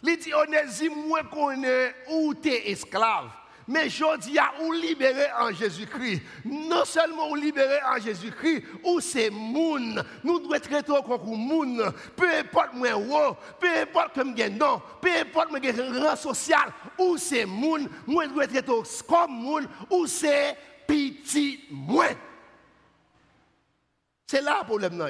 Il 0.07 0.17
dit, 0.17 0.33
Onésime, 0.33 1.07
moi 1.07 1.21
connais 1.23 1.95
où 2.11 2.33
tu 2.35 2.49
es 2.49 2.71
esclave? 2.71 3.29
Mais 3.67 3.89
je 3.89 4.17
dis 4.19 4.37
à 4.37 4.53
ou 4.61 4.71
libéré 4.71 5.25
en 5.39 5.51
Jésus-Christ. 5.51 6.21
Non 6.45 6.85
seulement 6.85 7.29
ou 7.29 7.35
libéré 7.35 7.79
en 7.83 7.99
Jésus-Christ, 7.99 8.63
ou 8.83 8.99
c'est 8.99 9.31
moun. 9.31 10.03
Nous 10.23 10.39
devons 10.39 10.59
traiter 10.59 10.93
comme 11.03 11.35
moun. 11.35 11.91
Peu 12.15 12.31
importe 12.31 12.73
moi 12.73 12.95
haut, 12.95 13.35
peu 13.59 13.67
importe 13.81 14.13
comme 14.13 14.37
je 14.37 14.49
non, 14.49 14.81
peu 15.01 15.09
importe 15.19 15.49
moi 15.49 15.59
rang 15.99 16.15
social, 16.15 16.71
ou 16.99 17.17
c'est 17.17 17.45
moun. 17.45 17.89
Moi 18.05 18.27
dois 18.27 18.45
traiter 18.45 18.71
comme 19.07 19.31
moun, 19.31 19.67
ou 19.89 20.05
c'est 20.05 20.55
petit 20.85 21.61
moi. 21.71 22.09
C'est 24.27 24.41
là 24.41 24.59
le 24.61 24.65
problème. 24.65 24.97
Dans 24.97 25.09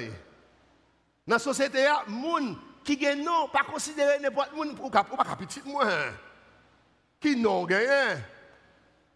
la 1.28 1.40
société, 1.40 1.88
moun 2.08 2.58
qui 2.86 2.96
gagne 2.96 3.22
non, 3.22 3.50
pas 3.50 3.64
considérer 3.64 4.20
n'importe 4.20 4.52
qui 4.52 4.76
pour 4.76 4.92
pas 4.92 5.04
petit 5.38 5.62
moi. 5.66 5.88
Qui 7.20 7.36
non 7.36 7.66
gagne. 7.66 8.22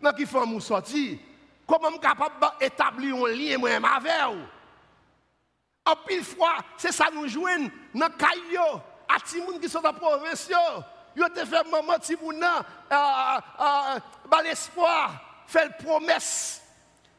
Non 0.01 0.12
qui 0.12 0.25
mon 0.34 0.60
sorti. 0.60 1.20
Comment 1.68 1.98
capable 1.98 2.34
d'établir 2.60 3.15
un 3.15 3.29
lien 3.29 3.63
avec 3.63 4.12
vous? 4.32 4.46
En 5.86 5.96
pile 6.08 6.24
fois, 6.24 6.58
c'est 6.77 6.91
ça 6.91 7.08
nous 7.13 7.27
joignent 7.27 7.70
dans 7.94 8.10
caillou 8.10 8.79
à 9.08 9.20
ti 9.20 9.41
moun 9.41 9.60
qui 9.60 9.68
sont 9.68 9.82
dans 9.82 9.91
la 9.91 9.98
province. 9.98 10.50
Yo 11.15 11.27
te 11.29 11.44
fait 11.44 11.63
maman 11.70 11.98
l'espoir, 14.44 15.44
fait 15.48 15.75
promesse 15.84 16.62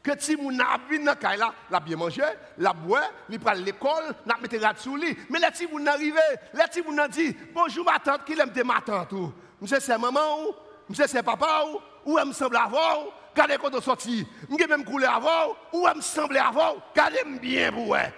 que 0.01 0.11
si 0.17 0.35
moun 0.35 0.59
a 0.59 0.77
vinn 0.89 1.05
dans 1.05 1.37
la, 1.37 1.53
la 1.69 1.79
bien 1.79 1.97
manger, 1.97 2.23
la 2.57 2.73
boire, 2.73 3.11
li 3.29 3.37
pral 3.37 3.61
l'école, 3.63 4.15
mettre 4.41 4.57
rat 4.59 4.75
sous. 4.77 4.97
Mais 4.97 5.39
les 5.39 5.51
ti 5.51 5.67
moun 5.67 5.87
arrivé, 5.87 6.21
les 6.53 6.67
ti 6.71 6.81
moun 6.81 7.05
dit 7.09 7.35
bonjour 7.53 7.85
ma 7.85 7.99
tante, 7.99 8.25
qui 8.25 8.35
de 8.35 8.63
ma 8.63 8.81
tante. 8.81 9.13
Monsieur 9.59 9.79
c'est 9.79 9.97
maman 9.97 10.43
ou, 10.43 10.55
monsieur 10.89 11.07
c'est 11.07 11.21
papa 11.21 11.65
ou, 11.67 11.79
ou 12.05 12.17
elle 12.17 12.27
me 12.27 12.33
semble 12.33 12.57
avoir 12.57 12.97
regardez 13.31 13.57
quand 13.57 13.73
on 13.73 13.81
sorti, 13.81 14.27
m'ge 14.49 14.67
même 14.67 14.85
coulé 14.85 15.05
avant 15.05 15.55
ou 15.71 15.87
elle 15.87 15.97
me 15.97 16.01
semble 16.01 16.37
avoir, 16.37 16.75
regardez 16.91 17.23
bien 17.39 17.71
pour 17.71 17.89
ouais. 17.89 18.13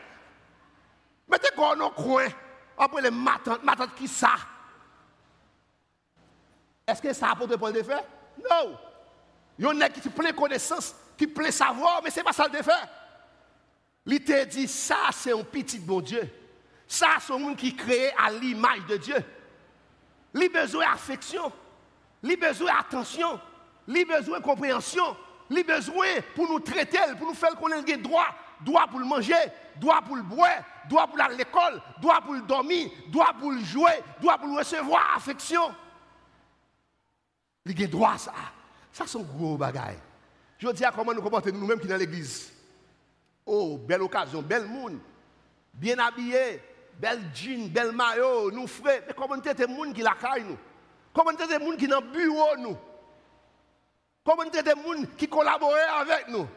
Mettez 1.28 1.50
quoi 1.56 1.76
dans 1.76 1.92
coin. 1.92 2.28
Après 2.78 3.02
les 3.02 3.12
ma 3.12 3.38
tante, 3.44 3.64
ma 3.64 3.76
tante 3.76 3.96
qui 3.96 4.08
ça? 4.08 4.34
Est-ce 6.86 7.02
que 7.02 7.14
ça 7.14 7.32
a 7.32 7.36
pour 7.36 7.48
de 7.48 7.84
faire 7.84 8.04
Non. 8.38 8.78
Il 9.58 9.66
y 9.66 9.68
en 9.68 9.80
a 9.82 9.90
qui 9.90 10.02
plein 10.10 10.32
connaissance 10.32 10.96
qui 11.16 11.28
plaît 11.28 11.52
savoir, 11.52 12.02
mais 12.04 12.10
ce 12.10 12.18
n'est 12.18 12.24
pas 12.24 12.34
ça 12.34 12.48
le 12.52 12.62
faire. 12.62 12.88
Il 14.06 14.24
te 14.24 14.46
dit, 14.46 14.68
ça 14.68 14.98
c'est 15.12 15.32
un 15.32 15.44
petit 15.44 15.80
bon 15.80 16.02
Dieu. 16.02 16.28
Ça 16.88 17.08
c'est 17.20 17.34
un 17.34 17.38
monde 17.38 17.56
qui 17.56 17.76
crée 17.76 18.12
à 18.18 18.32
l'image 18.32 18.86
de 18.88 18.98
Dieu. 18.98 19.16
Il 20.34 20.44
a 20.44 20.50
besoin 20.50 20.92
d'affection. 20.92 21.52
il 22.24 22.36
besoin 22.38 22.74
d'attention, 22.74 23.40
il 23.88 24.06
besoin 24.06 24.40
de 24.40 24.44
compréhension, 24.44 25.16
il 25.50 25.64
besoin 25.64 26.08
pour 26.36 26.50
nous 26.50 26.60
traiter, 26.60 27.00
pour 27.18 27.28
nous 27.28 27.34
faire 27.34 27.56
qu'on 27.56 27.70
ait 27.70 27.98
droit, 27.98 28.28
droit 28.62 28.88
pour 28.88 29.00
le 29.00 29.06
manger, 29.06 29.36
droit 29.76 30.02
pour 30.02 30.16
le 30.16 30.24
boire, 30.24 30.64
droit 30.90 31.08
pour 31.08 31.20
aller 31.20 31.34
à 31.34 31.38
l'école, 31.38 31.82
droit 32.02 32.22
pour 32.22 32.34
le 32.34 32.42
dormir, 32.42 32.90
droit 33.08 33.34
pour 33.40 33.52
le 33.52 33.60
jouer, 33.60 34.02
droit 34.22 34.38
pour 34.38 34.58
recevoir 34.58 35.16
affection. 35.18 35.74
Il 37.66 37.84
a 37.84 37.88
droit 37.88 38.18
ça. 38.18 38.34
Ça, 38.92 39.06
c'est 39.08 39.18
un 39.18 39.22
gros 39.22 39.58
bagage. 39.58 39.96
Je 40.58 40.70
dis 40.70 40.86
à 40.86 40.92
comment 40.92 41.14
nous 41.14 41.22
comporter 41.22 41.52
nous-mêmes 41.52 41.80
qui 41.80 41.88
dans 41.88 41.98
l'église. 41.98 42.52
Oh, 43.46 43.78
belle 43.78 44.02
occasion, 44.02 44.42
belle 44.42 44.66
monde, 44.66 45.00
bien 45.74 45.98
habillé, 46.00 46.62
belle 46.98 47.24
jean, 47.34 47.68
belle 47.70 47.92
maillot, 47.92 48.52
nous 48.52 48.68
frères. 48.68 49.02
Mais 49.08 49.14
comment 49.14 49.36
nous 49.36 49.42
des 49.42 49.68
monde 49.68 49.94
qui 49.94 50.02
la 50.02 50.14
caille 50.14 50.44
nous? 50.44 50.58
Comment 51.14 51.32
nous 51.32 51.48
des 51.48 51.60
monde 51.60 51.78
qui 51.78 51.88
dans 51.88 52.00
le 52.00 52.08
bureau 52.08 52.56
nous? 52.58 52.78
Comment 54.24 54.44
nous 54.46 54.50
des 54.50 54.70
gens 54.70 55.08
qui 55.18 55.28
collaborent 55.28 55.76
avec 56.00 56.30
nous? 56.30 56.48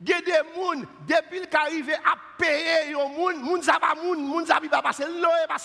Des 0.00 0.12
gens, 0.12 0.82
depuis 1.06 1.40
qu'ils 1.40 1.56
arrivent 1.56 1.90
à 2.04 2.14
payer, 2.36 2.88
les 2.88 2.92
gens, 2.92 3.08
les 3.08 3.62
gens 3.64 3.78
pas 3.80 3.94
les 3.94 4.46
gens 4.46 4.82
pas 4.82 4.92
l'eau 5.06 5.28
pas. 5.48 5.56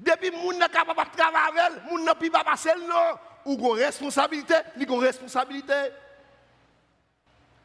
Depuis 0.00 0.30
que 0.30 0.36
les 0.36 0.42
gens 0.42 0.50
sont 0.52 0.68
capables 0.72 1.10
de 1.10 1.16
travailler 1.16 1.60
avec 1.60 1.82
les 1.84 1.96
gens 1.96 2.14
ne 2.24 2.28
pas 2.30 2.44
passer 2.44 2.70
l'eau, 2.76 3.18
ou 3.44 3.70
responsabilité, 3.70 4.54
ils 4.76 4.90
ont 4.90 4.96
responsabilité. 4.96 5.74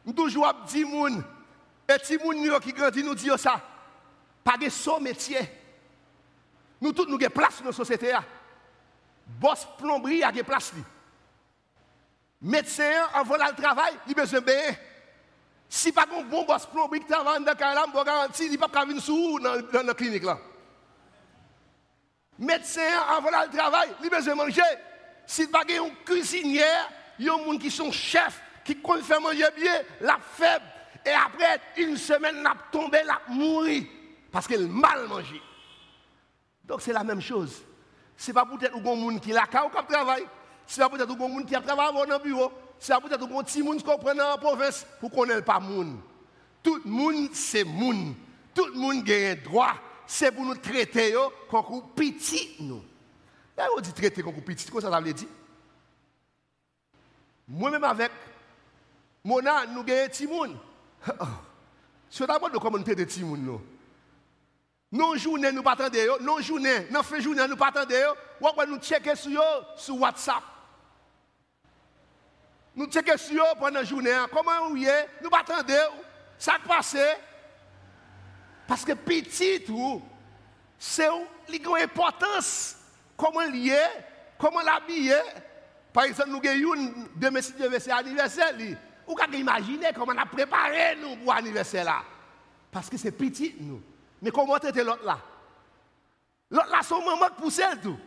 Nous 0.04 0.12
toujours 0.12 0.52
dit 0.66 0.84
moun, 0.84 1.24
et 1.88 1.96
si 2.02 2.18
moun 2.18 2.36
qui 2.60 3.02
nous 3.02 3.14
dit 3.14 3.30
ça, 3.38 3.60
pas 4.44 4.56
de 4.56 4.68
son 4.68 5.00
métier. 5.00 5.40
Nous 6.80 6.92
tous 6.92 7.06
nous 7.06 7.16
avons 7.16 7.30
place 7.30 7.60
dans 7.60 7.66
la 7.66 7.72
société. 7.72 8.12
Boss 9.26 9.66
plomberie 9.78 10.22
des. 10.32 10.84
Médecin, 12.42 13.08
avant 13.14 13.36
le 13.36 13.60
travail, 13.60 13.94
il 14.06 14.14
besoin 14.14 14.42
payer. 14.42 14.78
Si 15.68 15.90
pas 15.90 16.06
un 16.16 16.22
bon 16.22 16.44
boss 16.44 16.66
plomberie 16.66 17.00
qui 17.00 17.06
travaille 17.06 17.42
dans 17.42 17.50
le 17.50 17.56
calam, 17.56 17.90
il 17.92 18.04
garantit 18.04 18.48
qu'il 18.48 18.58
pas 18.58 18.84
venir 18.84 19.02
sous 19.02 19.40
dans 19.40 19.86
la 19.86 19.94
clinique. 19.94 20.22
Là. 20.22 20.38
Médecin, 22.38 23.00
avant 23.08 23.30
le 23.30 23.56
travail, 23.56 23.88
il 24.02 24.10
besoin 24.10 24.34
manger. 24.34 24.62
Si 25.26 25.48
pas 25.48 25.62
un 25.68 25.90
cuisinière, 26.04 26.90
il 27.18 27.24
y 27.24 27.28
a 27.28 27.36
des 27.36 27.44
gens 27.44 27.58
qui 27.58 27.70
sont 27.70 27.90
chefs, 27.90 28.40
qui 28.64 28.76
comptent 28.76 29.02
faire 29.02 29.20
manger 29.20 29.46
bien, 29.56 29.82
la 30.00 30.18
faible. 30.18 30.64
Et 31.04 31.10
après 31.10 31.60
une 31.78 31.96
semaine, 31.96 32.36
il 32.40 32.46
a 32.46 32.54
tombé, 32.70 33.00
il 33.02 33.10
a 33.10 33.20
mouru. 33.28 33.88
Parce 34.30 34.46
qu'il 34.46 34.62
a 34.62 34.68
mal 34.68 35.06
mangé. 35.08 35.40
Donc 36.64 36.82
c'est 36.82 36.92
la 36.92 37.04
même 37.04 37.20
chose. 37.20 37.62
Ce 38.16 38.30
n'est 38.30 38.34
pas 38.34 38.44
peut-être 38.44 38.76
un 38.76 38.80
monde 38.80 39.20
qui 39.20 39.32
l'a 39.32 39.46
qui 39.46 39.86
travaille. 39.88 40.26
C'est 40.66 40.80
pas 40.80 40.88
peut-être 40.88 41.10
un 41.10 41.28
monde 41.28 41.46
qui 41.46 41.54
a 41.54 41.60
dans 41.60 42.04
le 42.04 42.22
bureau. 42.22 42.50
Pas 42.86 43.00
peut-être 43.00 43.22
un 43.22 43.42
petit 43.42 43.62
monde 43.62 43.78
qui 43.78 43.84
comprend 43.84 44.14
dans 44.14 44.28
la 44.28 44.36
province 44.36 44.86
pour 45.00 45.10
qu'on 45.10 45.26
n'ait 45.26 45.42
pas 45.42 45.60
monde. 45.60 45.98
Tout 46.62 46.80
le 46.84 46.90
monde, 46.90 47.28
c'est 47.32 47.64
monde. 47.64 48.14
Tout 48.54 48.66
le 48.66 48.74
monde 48.74 49.08
a 49.08 49.30
un 49.30 49.34
droit. 49.36 49.74
C'est 50.06 50.32
pour 50.32 50.44
nous 50.44 50.56
traiter 50.56 51.14
comme 51.50 51.82
petit 51.94 52.56
nous. 52.60 52.82
Dit 53.82 53.92
traiter 53.92 54.22
comme 54.22 54.34
petit, 54.34 54.68
quoi 54.70 54.80
ça 54.80 55.00
veut 55.00 55.12
dire? 55.12 55.28
Moi-même 57.48 57.84
avec 57.84 58.10
Mona, 59.24 59.66
nous 59.66 59.80
avons 59.80 60.04
un 60.04 60.08
petit 60.08 60.26
monde. 60.26 60.56
C'est 62.10 62.26
d'abord 62.26 62.50
de 62.50 62.58
comment 62.58 62.78
nous 62.78 62.84
traiter 62.84 63.06
petit 63.06 63.22
monde. 63.22 63.60
Non 64.92 65.16
journée 65.16 65.50
nous 65.52 65.62
pas 65.62 65.72
attendre 65.72 66.22
non 66.22 66.40
journée, 66.40 66.86
non 66.90 67.02
fin 67.02 67.20
journée 67.20 67.46
nous 67.48 67.56
pas 67.56 67.68
attendre 67.68 68.16
ou 68.40 68.46
nous 68.68 68.78
checker 68.78 69.14
sur 69.16 70.00
WhatsApp. 70.00 70.42
Nous 72.76 72.86
checker 72.86 73.16
sur 73.16 73.42
pendant 73.58 73.80
la 73.80 73.84
journée, 73.84 74.14
comment 74.30 74.68
vous 74.68 74.84
est, 74.84 75.08
nous 75.22 75.30
pas 75.30 75.44
ça 76.38 76.52
passe 76.66 76.96
parce 78.66 78.84
que 78.84 78.92
petit 78.92 79.64
c'est 80.78 81.08
une 81.48 81.66
importance 81.82 82.76
comment 83.16 83.40
lier, 83.46 83.78
comment 84.38 84.60
l'habiller? 84.60 85.20
Par 85.92 86.04
exemple, 86.04 86.30
nous 86.30 86.40
avons 86.44 86.74
une 86.74 87.08
de 87.16 87.28
mes 87.68 87.90
anniversaire, 87.90 88.52
vous 89.06 89.14
pouvez 89.14 89.38
imaginer 89.38 89.86
comment 89.94 90.12
on 90.14 90.18
a 90.18 90.26
préparé 90.26 90.96
nous 91.00 91.16
pour 91.16 91.32
l'anniversaire. 91.32 92.04
Parce 92.70 92.90
que 92.90 92.98
c'est 92.98 93.12
petit 93.12 93.54
nous. 93.60 93.80
Mais 94.20 94.30
comment 94.30 94.58
traiter 94.58 94.82
l'autre 94.82 95.04
là? 95.04 95.18
L'autre 96.50 96.70
là, 96.70 96.82
son 96.82 96.98
maman 96.98 97.28
qui 97.28 97.42
pousse 97.42 97.60
tout. 97.82 97.98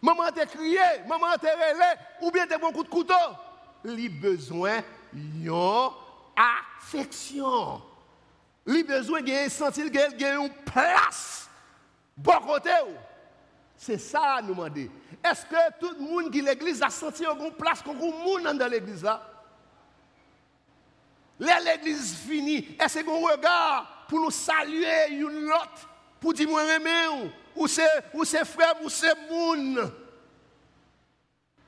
Maman 0.00 0.30
t'a 0.34 0.46
crié, 0.46 0.80
maman 1.06 1.36
t'a 1.40 1.52
relé, 1.52 2.00
ou 2.22 2.30
bien 2.30 2.46
t'as 2.46 2.58
bon 2.58 2.72
coup 2.72 2.82
de 2.82 2.88
couteau. 2.88 3.14
A 3.84 4.08
besoin 4.20 4.82
d'une 5.12 5.52
affection. 6.36 7.82
A 8.66 8.82
besoin 8.86 9.22
de 9.22 9.48
sentir 9.48 9.84
qu'il 9.90 10.20
y 10.20 10.24
a 10.24 10.34
une 10.36 10.50
place. 10.64 11.48
Bon. 12.16 12.32
C'est 13.76 13.98
ça 13.98 14.34
à 14.34 14.42
nous 14.42 14.54
demander. 14.54 14.90
Est-ce 15.24 15.46
que 15.46 15.78
tout 15.78 15.94
le 15.98 16.04
monde 16.04 16.32
qui 16.32 16.42
l'église 16.42 16.82
a 16.82 16.90
senti 16.90 17.24
une 17.24 17.52
place 17.52 17.80
comme 17.80 17.98
monde 17.98 18.58
dans 18.58 18.68
l'église 18.68 19.04
là? 19.04 19.22
L'église 21.38 22.16
finie, 22.16 22.76
est-ce 22.80 22.98
qu'on 23.04 23.20
regarde 23.20 23.86
pour 24.08 24.20
nous 24.20 24.32
saluer 24.32 25.10
une 25.10 25.46
autre, 25.52 25.88
pour 26.20 26.34
dire 26.34 26.48
moi 26.48 26.64
aimer 26.74 27.30
ou? 27.54 27.68
C'est 27.68 27.88
ou 28.12 28.24
c'est 28.24 28.44
frère 28.44 28.74
ou 28.82 28.88
c'est 28.88 29.14
moun? 29.30 29.92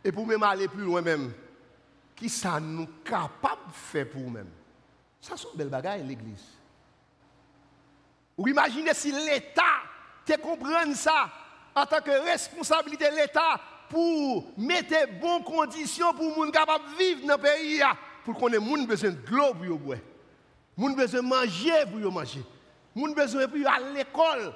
Et 0.03 0.11
pour 0.11 0.27
même 0.27 0.43
aller 0.43 0.67
plus 0.67 0.83
loin 0.83 1.03
même, 1.03 1.33
qui 2.21 2.29
ça 2.29 2.61
nous 2.61 2.87
capable 3.03 3.67
de 3.69 3.73
faire 3.73 4.11
pour 4.11 4.21
nous-mêmes 4.21 4.51
Ça 5.23 5.35
c'est 5.39 5.49
une 5.51 5.57
belle 5.57 5.71
bagaille 5.71 6.07
l'église. 6.07 6.45
Ou 8.37 8.47
imaginez 8.47 8.93
si 8.93 9.11
l'État 9.11 9.63
te 10.27 10.39
comprenne 10.39 10.95
ça 10.95 11.31
en 11.75 11.87
tant 11.87 12.01
que 12.01 12.11
responsabilité 12.11 13.11
de 13.11 13.17
l'État 13.17 13.59
pour 13.89 14.53
mettre 14.59 14.95
bonnes 15.19 15.43
conditions 15.43 16.13
pour 16.13 16.29
les 16.29 16.35
gens 16.35 16.51
capables 16.51 16.85
de 16.93 16.99
vivre 16.99 17.27
dans 17.27 17.37
le 17.37 17.41
pays, 17.41 17.83
pour 18.25 18.35
qu'on 18.35 18.49
ait 18.49 18.87
besoin 18.87 19.11
de 19.11 19.19
l'eau 19.31 19.55
pour 19.55 19.79
boire. 19.79 19.99
Moun 20.77 20.95
besoin 20.95 21.23
manger 21.23 21.87
pour 21.91 22.13
manger. 22.13 22.45
Moun 22.95 23.15
besoin 23.15 23.49
pour 23.49 23.57
aller 23.57 23.67
à 23.67 23.93
l'école, 23.95 24.55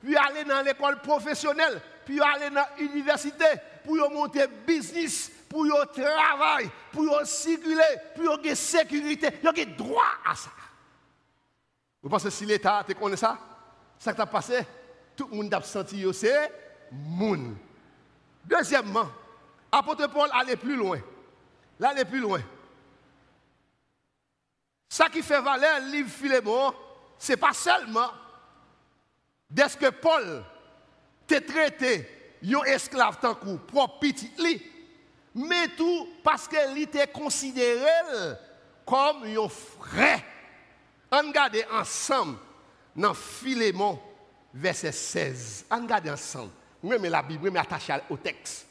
puis 0.00 0.16
aller 0.16 0.44
dans 0.44 0.62
l'école 0.62 1.00
professionnelle, 1.00 1.80
puis 2.04 2.20
aller 2.20 2.50
dans 2.50 2.66
l'université, 2.78 3.44
pour 3.84 4.10
monter 4.10 4.46
business, 4.66 5.30
pour 5.48 5.66
travailler, 5.92 6.70
pour 6.92 7.20
circuler, 7.24 7.82
pour 8.14 8.32
avoir 8.32 8.56
sécurité. 8.56 9.28
Il 9.42 9.58
y 9.58 9.62
a 9.62 9.64
droit 9.64 10.04
à 10.24 10.34
ça. 10.34 10.50
Vous 12.02 12.08
pensez 12.08 12.30
si 12.30 12.46
l'État 12.46 12.84
te 12.86 12.92
connaît 12.92 13.16
ça, 13.16 13.38
ça 13.98 14.12
qui 14.12 14.20
a 14.20 14.26
passé, 14.26 14.64
tout 15.16 15.28
le 15.30 15.36
monde 15.36 15.54
a 15.54 15.62
senti 15.62 16.04
c'est 16.12 16.52
moun. 16.92 17.56
Deuxièmement, 18.44 19.08
apôtre 19.72 20.08
Paul 20.08 20.28
allait 20.32 20.56
plus 20.56 20.76
loin. 20.76 21.00
Là, 21.78 21.90
aller 21.90 22.04
plus 22.04 22.20
loin. 22.20 22.40
Ça 24.88 25.08
qui 25.08 25.22
fait 25.22 25.40
valer 25.40 25.84
le 25.84 25.92
livre 25.92 26.10
Philémon, 26.10 26.72
ce 27.18 27.32
n'est 27.32 27.36
pas 27.36 27.52
seulement 27.52 28.10
dès 29.50 29.68
que 29.68 29.90
Paul 29.90 30.44
t'a 31.26 31.40
traité 31.40 32.38
un 32.44 32.62
esclave 32.64 33.18
tant 33.20 33.34
que 33.34 33.56
propre 33.56 33.98
petit 33.98 34.30
mais 35.36 35.68
tout 35.76 36.08
parce 36.24 36.48
qu'il 36.48 36.82
était 36.82 37.06
considéré 37.06 37.90
comme 38.86 39.24
un 39.24 39.48
frère. 39.48 40.22
On 41.12 41.28
regarde 41.28 41.58
ensemble 41.70 42.38
dans 42.96 43.12
Philémon, 43.12 44.00
verset 44.54 44.92
16. 44.92 45.66
On 45.70 45.82
regarde 45.82 46.08
ensemble. 46.08 46.52
Même 46.82 47.04
la 47.04 47.22
Bible, 47.22 47.50
mais 47.50 47.58
attaché 47.58 47.94
au 48.08 48.16
texte. 48.16 48.66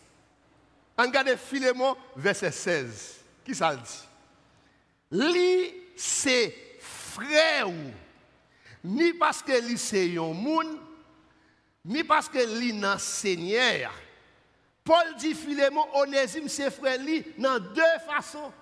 On 0.97 1.03
regarde 1.03 1.35
Philémon, 1.35 1.95
verset 2.15 2.51
16. 2.51 3.15
Qui 3.45 3.53
ça 3.53 3.75
dit? 3.75 4.07
Li 5.11 5.71
c'est 5.95 6.79
frère 6.79 7.67
ni 8.83 9.13
parce 9.13 9.41
que 9.41 9.67
lui 9.67 9.77
c'est 9.77 10.17
un 10.17 10.33
monde, 10.33 10.79
ni 11.85 12.03
parce 12.03 12.27
que 12.27 12.59
lui 12.59 12.73
nan 12.73 12.97
Seigneur. 12.97 13.91
Paul 14.85 15.15
dit 15.17 15.33
Philémon, 15.33 15.87
Onésime 15.95 16.47
c'est 16.47 16.69
frère 16.69 16.99
lui 16.99 17.25
dans 17.39 17.59
deux 17.59 17.81
façons. 18.07 18.53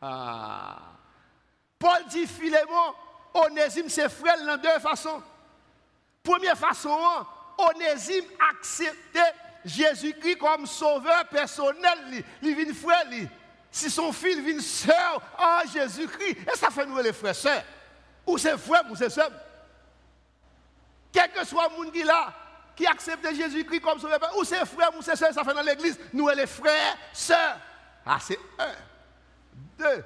Ah. 0.00 0.76
Paul 1.78 2.04
dit 2.10 2.26
Philémon, 2.26 2.94
Onésime 3.32 3.88
c'est 3.88 4.10
frère 4.10 4.44
dans 4.44 4.58
deux 4.58 4.78
façons. 4.78 5.22
Première 6.22 6.58
façon, 6.58 6.98
Onésime 7.56 8.26
acceptait 8.50 9.34
Jésus-Christ 9.64 10.36
comme 10.36 10.66
sauveur 10.66 11.26
personnel, 11.28 12.22
il 12.42 12.54
vient 12.54 12.74
frère 12.74 13.06
si 13.70 13.90
son 13.90 14.12
fils 14.12 14.38
vient 14.38 14.60
sœur 14.60 15.22
en 15.38 15.66
Jésus-Christ, 15.66 16.36
et 16.52 16.56
ça 16.56 16.68
fait 16.70 16.84
nous 16.84 16.98
les 16.98 17.12
frères 17.12 17.34
sœurs. 17.34 17.62
Ou 18.26 18.36
c'est 18.36 18.56
frère 18.58 18.82
ou 18.90 18.96
c'est 18.96 19.10
sœur. 19.10 19.30
Quel 21.10 21.30
que 21.32 21.44
soit 21.46 21.68
le 21.68 21.76
monde 21.76 21.92
qui 21.92 22.02
là, 22.02 22.34
qui 22.78 22.86
acceptent 22.86 23.34
Jésus-Christ 23.34 23.80
comme 23.80 23.98
sauveur, 23.98 24.20
ou 24.38 24.44
c'est 24.44 24.64
frère, 24.64 24.90
ou 24.96 25.02
c'est 25.02 25.16
soeur, 25.16 25.32
ça 25.34 25.42
fait 25.42 25.52
dans 25.52 25.62
l'église, 25.62 25.98
nous, 26.12 26.28
les 26.28 26.46
frères, 26.46 26.96
sœurs. 27.12 27.58
Ah, 28.06 28.18
c'est 28.20 28.38
un. 28.56 28.70
Deux. 29.76 30.04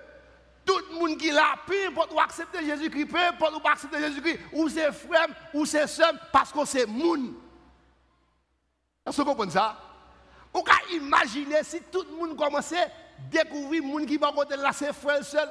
Tout 0.64 0.78
le 0.90 0.94
monde 0.98 1.18
qui 1.18 1.30
l'a, 1.30 1.52
importe 1.86 2.12
ou 2.14 2.18
accepter 2.18 2.64
Jésus-Christ, 2.64 3.06
peu 3.06 3.18
importe 3.18 3.56
ou 3.56 3.60
pas 3.60 3.72
accepter 3.72 3.98
Jésus-Christ, 3.98 4.40
ou 4.54 4.70
c'est 4.70 4.90
frère, 4.90 5.26
ou 5.52 5.66
c'est 5.66 5.86
sœur, 5.86 6.14
parce 6.32 6.50
que 6.50 6.64
c'est 6.64 6.86
monde. 6.86 7.34
Est-ce 9.06 9.18
que 9.18 9.22
vous 9.22 9.28
comprenez 9.28 9.52
ça? 9.52 9.76
Vous 10.54 10.62
pouvez 10.62 10.96
imaginer 10.96 11.62
si 11.64 11.82
tout 11.82 12.06
le 12.10 12.16
monde 12.16 12.38
commençait 12.38 12.84
à 12.84 12.88
découvrir 13.30 13.82
le 13.82 13.88
monde 13.88 14.06
qui 14.06 14.16
va 14.16 14.32
côté 14.32 14.56
là, 14.56 14.70
c'est 14.72 14.94
frère 14.94 15.22
seul. 15.22 15.50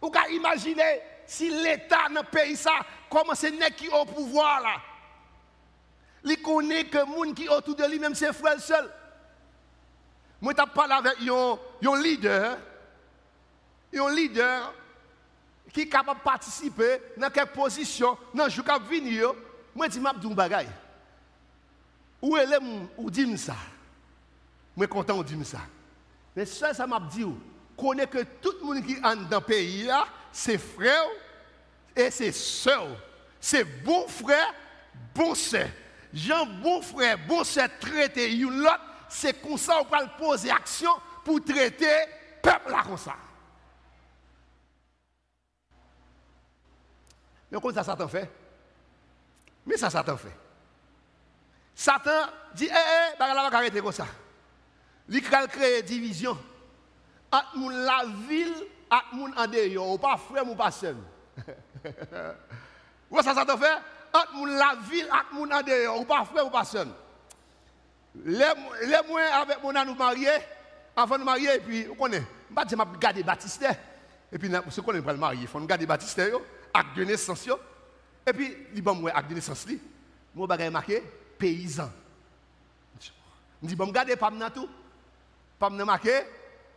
Vous 0.00 0.10
pouvez 0.10 0.34
imaginer 0.34 1.02
si 1.26 1.50
l'État 1.50 2.08
dans 2.08 2.22
le 2.22 2.26
pays 2.26 2.56
ça 2.56 2.72
commence 3.10 3.44
à 3.44 3.70
qui 3.70 3.88
au 3.88 4.06
pouvoir 4.06 4.62
là. 4.62 4.89
Il 6.24 6.40
connaît 6.42 6.84
que 6.84 6.98
le 6.98 7.06
monde 7.06 7.34
qui 7.34 7.48
autour 7.48 7.74
de 7.74 7.84
lui, 7.84 7.98
même 7.98 8.14
c'est 8.14 8.32
frère 8.32 8.60
seul. 8.60 8.90
Moi, 10.40 10.52
je 10.56 10.64
parlé 10.72 10.94
avec 10.94 11.18
un 11.28 12.02
leader 12.02 12.58
un 13.98 14.14
leader 14.14 14.72
qui 15.72 15.82
est 15.82 15.88
capable 15.88 16.20
de 16.20 16.24
participer 16.24 17.00
dans 17.16 17.30
quelle 17.30 17.46
position, 17.46 18.16
dans 18.34 18.44
le 18.44 18.50
jour 18.50 18.64
venir, 18.88 19.32
moi 19.74 19.86
je 19.86 19.92
dis 19.92 20.00
m'a 20.00 20.10
un 20.10 20.28
bagay. 20.30 20.66
Où 22.22 22.36
est 22.36 22.46
ou 22.96 23.10
dit 23.10 23.38
ça? 23.38 23.56
Moi 24.76 24.86
content 24.86 25.18
ou 25.18 25.24
dit 25.24 25.44
ça. 25.44 25.60
Mais 26.36 26.44
ça 26.44 26.74
ça 26.74 26.86
m'a 26.86 27.00
dit 27.00 27.24
connaît 27.76 28.06
que 28.06 28.22
tout 28.40 28.52
le 28.60 28.66
monde 28.66 28.84
qui 28.84 28.94
est 28.94 29.00
dans 29.00 29.38
le 29.38 29.40
pays 29.40 29.84
là, 29.84 30.06
c'est 30.32 30.58
frère 30.58 31.04
et 31.96 32.10
c'est 32.10 32.32
sœur. 32.32 32.88
C'est 33.40 33.64
bon 33.64 34.06
frère, 34.06 34.52
bon 35.14 35.34
sœur. 35.34 35.68
Jean 36.12 36.46
bon 36.46 36.82
frère, 36.82 37.18
bon 37.26 37.44
sœur 37.44 37.68
traiter 37.78 38.34
l'autre, 38.36 38.80
c'est 39.08 39.40
comme 39.40 39.56
ça 39.56 39.78
qu'on 39.78 39.84
peut 39.84 40.06
poser 40.18 40.50
action 40.50 40.90
pour 41.24 41.42
traiter 41.44 42.04
peuple 42.42 42.70
là 42.70 42.82
comme 42.84 42.96
ça. 42.96 43.14
Mais 47.50 47.58
comment 47.60 47.74
ça 47.74 47.84
Satan 47.84 48.08
fait? 48.08 48.30
Mais 49.66 49.76
ça 49.76 49.90
Satan 49.90 50.16
fait. 50.16 50.36
Satan 51.74 52.26
dit, 52.54 52.68
eh, 52.70 52.74
eh, 52.74 53.18
bah, 53.18 53.32
va 53.32 53.56
arrêter 53.56 53.80
comme 53.80 53.92
ça. 53.92 54.06
Il 55.08 55.22
crée 55.22 55.82
division 55.82 56.36
entre 57.32 57.70
la 57.70 58.04
ville 58.28 58.54
et 58.92 59.16
moun 59.16 59.32
en 59.36 59.46
dehors, 59.46 59.98
pas 59.98 60.16
frère 60.16 60.48
ou 60.48 60.54
pas 60.54 60.70
seul. 60.70 60.96
Où 63.10 63.20
ça 63.22 63.34
Satan 63.34 63.56
fait? 63.56 63.78
Entre 64.12 64.46
la 64.46 64.74
ville 64.88 65.08
et 65.08 65.34
moun 65.34 65.52
ou 65.98 66.04
pas 66.04 66.24
frère 66.24 66.46
ou 66.46 66.50
pas. 66.50 66.64
Les 68.24 68.96
moins 69.08 69.26
avec 69.40 69.62
mon 69.62 69.72
nous 69.72 69.94
marier, 69.94 70.28
avant 70.96 71.18
de 71.18 71.24
marier, 71.24 71.54
et 71.54 71.60
puis, 71.60 71.84
vous 71.84 71.94
connaissez, 71.94 72.26
je 72.68 72.76
vais 72.76 72.84
garder 72.98 73.22
Baptiste. 73.22 73.66
Et 74.32 74.38
puis, 74.38 74.50
ce 74.68 74.80
qu'on 74.80 74.92
est 74.94 75.00
le 75.00 75.16
marier, 75.16 75.42
il 75.42 75.48
faut 75.48 75.60
garder 75.60 75.86
Baptiste 75.86 76.20
acte 76.74 76.96
de 76.96 77.04
naissance. 77.04 77.48
Et 78.26 78.32
puis, 78.32 78.56
il 78.74 78.82
bon 78.82 79.06
acte 79.06 79.28
de 79.28 79.34
naissance. 79.34 79.66
Moi, 80.34 80.48
je 80.58 80.68
marqué 80.68 81.02
paysan. 81.38 81.90
Je 83.00 83.68
dis, 83.68 83.76
bon, 83.76 83.86
regardez, 83.86 84.16
pas 84.16 84.30
maintenant 84.30 84.50
tout. 84.50 84.68
Pas 85.58 85.70
marqué 85.70 86.22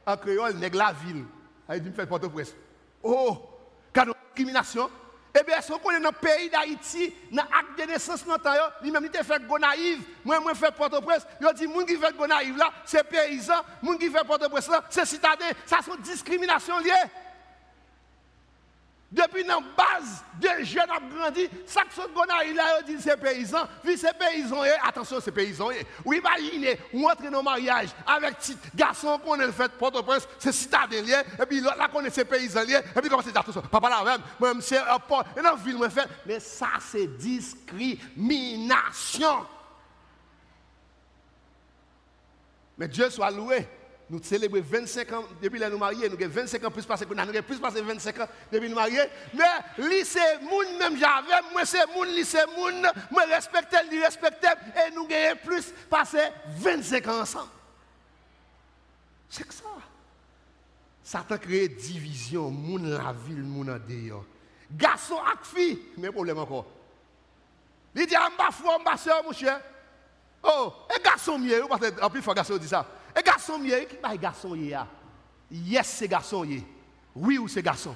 en 0.06 0.18
créole, 0.18 0.56
nègre 0.56 0.78
la 0.78 0.94
ville. 0.94 1.26
Il 1.74 1.82
dit, 1.82 1.90
me 1.90 1.96
fait 1.96 2.06
porte-presse. 2.06 2.54
Oh, 3.02 3.50
cadeau 3.92 4.14
discrimination. 4.36 4.90
Eh 5.40 5.44
bien, 5.44 5.58
est-ce 5.58 5.74
qu'on 5.74 5.90
est 5.92 6.00
dans 6.00 6.10
le 6.10 6.16
pays 6.16 6.48
d'Haïti, 6.50 7.12
dans 7.32 7.42
l'acte 7.44 7.80
de 7.80 7.92
naissance, 7.92 8.24
lui-même, 8.84 9.10
il 9.12 9.24
fait 9.24 9.48
go 9.48 9.58
naïf. 9.58 10.00
Moi, 10.24 10.38
je 10.50 10.60
fais 10.60 10.72
porte-presse. 10.72 11.26
Il 11.42 11.54
dit, 11.56 11.66
les 11.66 11.86
qui 11.86 11.96
fait 11.98 12.16
go 12.16 12.28
naïf 12.28 12.56
là, 12.56 12.72
c'est 12.86 13.04
paysan. 13.04 13.56
Les 13.82 13.98
qui 13.98 14.12
fait 14.12 14.24
porte-presse 14.26 14.68
là, 14.68 14.84
c'est 14.92 15.06
citadin. 15.06 15.46
Ça, 15.66 15.80
c'est 15.84 16.02
discrimination 16.02 16.78
liée. 16.80 16.92
Depuis 19.14 19.44
la 19.44 19.60
base, 19.78 20.24
des 20.40 20.66
jeunes 20.66 20.90
ont 20.90 21.16
grandi. 21.16 21.48
Chaque 21.72 21.92
seconde, 21.92 22.26
il 22.48 22.60
a 22.60 22.82
dit 22.82 22.96
c'est 23.00 23.16
paysan. 23.16 23.68
Oui, 23.86 23.96
c'est 23.96 24.18
paysan. 24.18 24.64
Attention, 24.84 25.20
c'est 25.22 25.32
paysan. 25.32 25.68
Oui, 26.04 26.18
imaginez, 26.18 26.80
on 26.92 27.06
entre 27.06 27.30
dans 27.30 27.44
mariage 27.44 27.90
avec 28.08 28.40
petit 28.40 28.58
garçon 28.74 29.20
qu'on 29.20 29.40
a 29.40 29.52
fait 29.52 29.72
Port-au-Prince, 29.74 30.28
c'est 30.40 30.52
citadin. 30.52 31.06
Et 31.40 31.46
puis 31.46 31.62
là, 31.62 31.76
on 31.94 32.04
est 32.04 32.10
ces 32.10 32.26
paysans. 32.26 32.62
Et 32.62 32.82
puis, 33.00 33.08
comment 33.08 33.22
c'est 33.22 33.38
attention, 33.38 33.62
papa 33.62 33.88
là 33.88 34.04
même, 34.04 34.22
moi, 34.40 34.52
c'est 34.62 34.80
un 34.80 34.98
port. 34.98 35.24
Et 35.38 35.44
dans 35.44 35.52
la 35.52 35.58
ville, 35.58 35.78
fait. 35.92 36.10
Mais 36.26 36.40
ça, 36.40 36.70
c'est 36.80 37.06
discrimination. 37.06 39.46
Mais 42.80 42.88
Dieu 42.88 43.12
soit 43.12 43.30
loué. 43.30 43.68
Nous 44.14 44.22
célébrons 44.22 44.62
25 44.62 45.12
ans 45.14 45.24
depuis 45.42 45.60
que 45.60 45.66
nous 45.66 45.78
mariés. 45.80 46.08
Nous 46.08 46.24
avons 46.24 46.34
25 46.36 46.64
ans 46.64 46.70
plus 46.70 46.86
passé 46.86 47.04
que 47.04 47.16
nous 47.16 47.20
avons 47.20 47.42
plus 47.42 47.58
passé 47.58 47.82
25 47.82 48.20
ans 48.20 48.28
depuis 48.52 48.70
nous 48.70 48.76
mariés. 48.76 49.10
Mais 49.34 50.04
c'est 50.04 50.40
moun 50.40 50.68
même 50.78 50.96
j'avais. 50.96 51.42
Moi, 51.52 51.66
c'est 51.66 51.88
moun, 51.88 52.10
c'est 52.24 52.46
moun. 52.56 52.88
Moi, 53.10 53.24
respecte, 53.24 53.76
lui, 53.90 54.04
respecte. 54.04 54.46
Et 54.46 54.94
nous 54.94 55.08
avons 55.12 55.40
plus 55.44 55.74
passé 55.90 56.20
25 56.48 57.08
ans 57.08 57.22
ensemble. 57.22 57.50
C'est 59.30 59.52
ça. 59.52 59.64
Satan 61.04 61.40
crée 61.40 61.70
division. 61.70 62.52
Moun 62.52 62.88
la 62.92 63.14
ville, 63.14 63.42
moun 63.42 63.68
en 63.68 63.80
dehors. 63.80 64.26
Garçon 64.72 65.18
et 65.18 65.44
fille. 65.44 65.80
Mais 65.98 66.12
problème 66.12 66.38
encore. 66.38 66.68
Il 67.96 68.06
dit, 68.06 68.14
je 68.14 68.20
suis 68.20 68.62
frère, 68.64 68.78
je 68.92 68.98
suis 68.98 69.10
soeur, 69.10 69.24
mon 69.24 69.32
cher. 69.32 69.60
Oh, 70.44 70.72
et 70.96 71.02
garçon 71.02 71.40
mieux. 71.40 71.64
En 71.64 72.10
plus, 72.12 72.20
il 72.20 72.22
faut 72.22 72.34
garçon 72.36 72.58
dit 72.58 72.68
ça. 72.68 72.86
Et 73.18 73.22
garçon, 73.22 73.60
qui 73.60 73.72
est 73.72 74.18
garçon 74.18 74.56
Yes, 75.52 75.88
c'est 75.88 76.08
garçon. 76.08 76.46
Oui, 77.16 77.38
ou 77.38 77.48
c'est 77.48 77.62
garçon? 77.62 77.96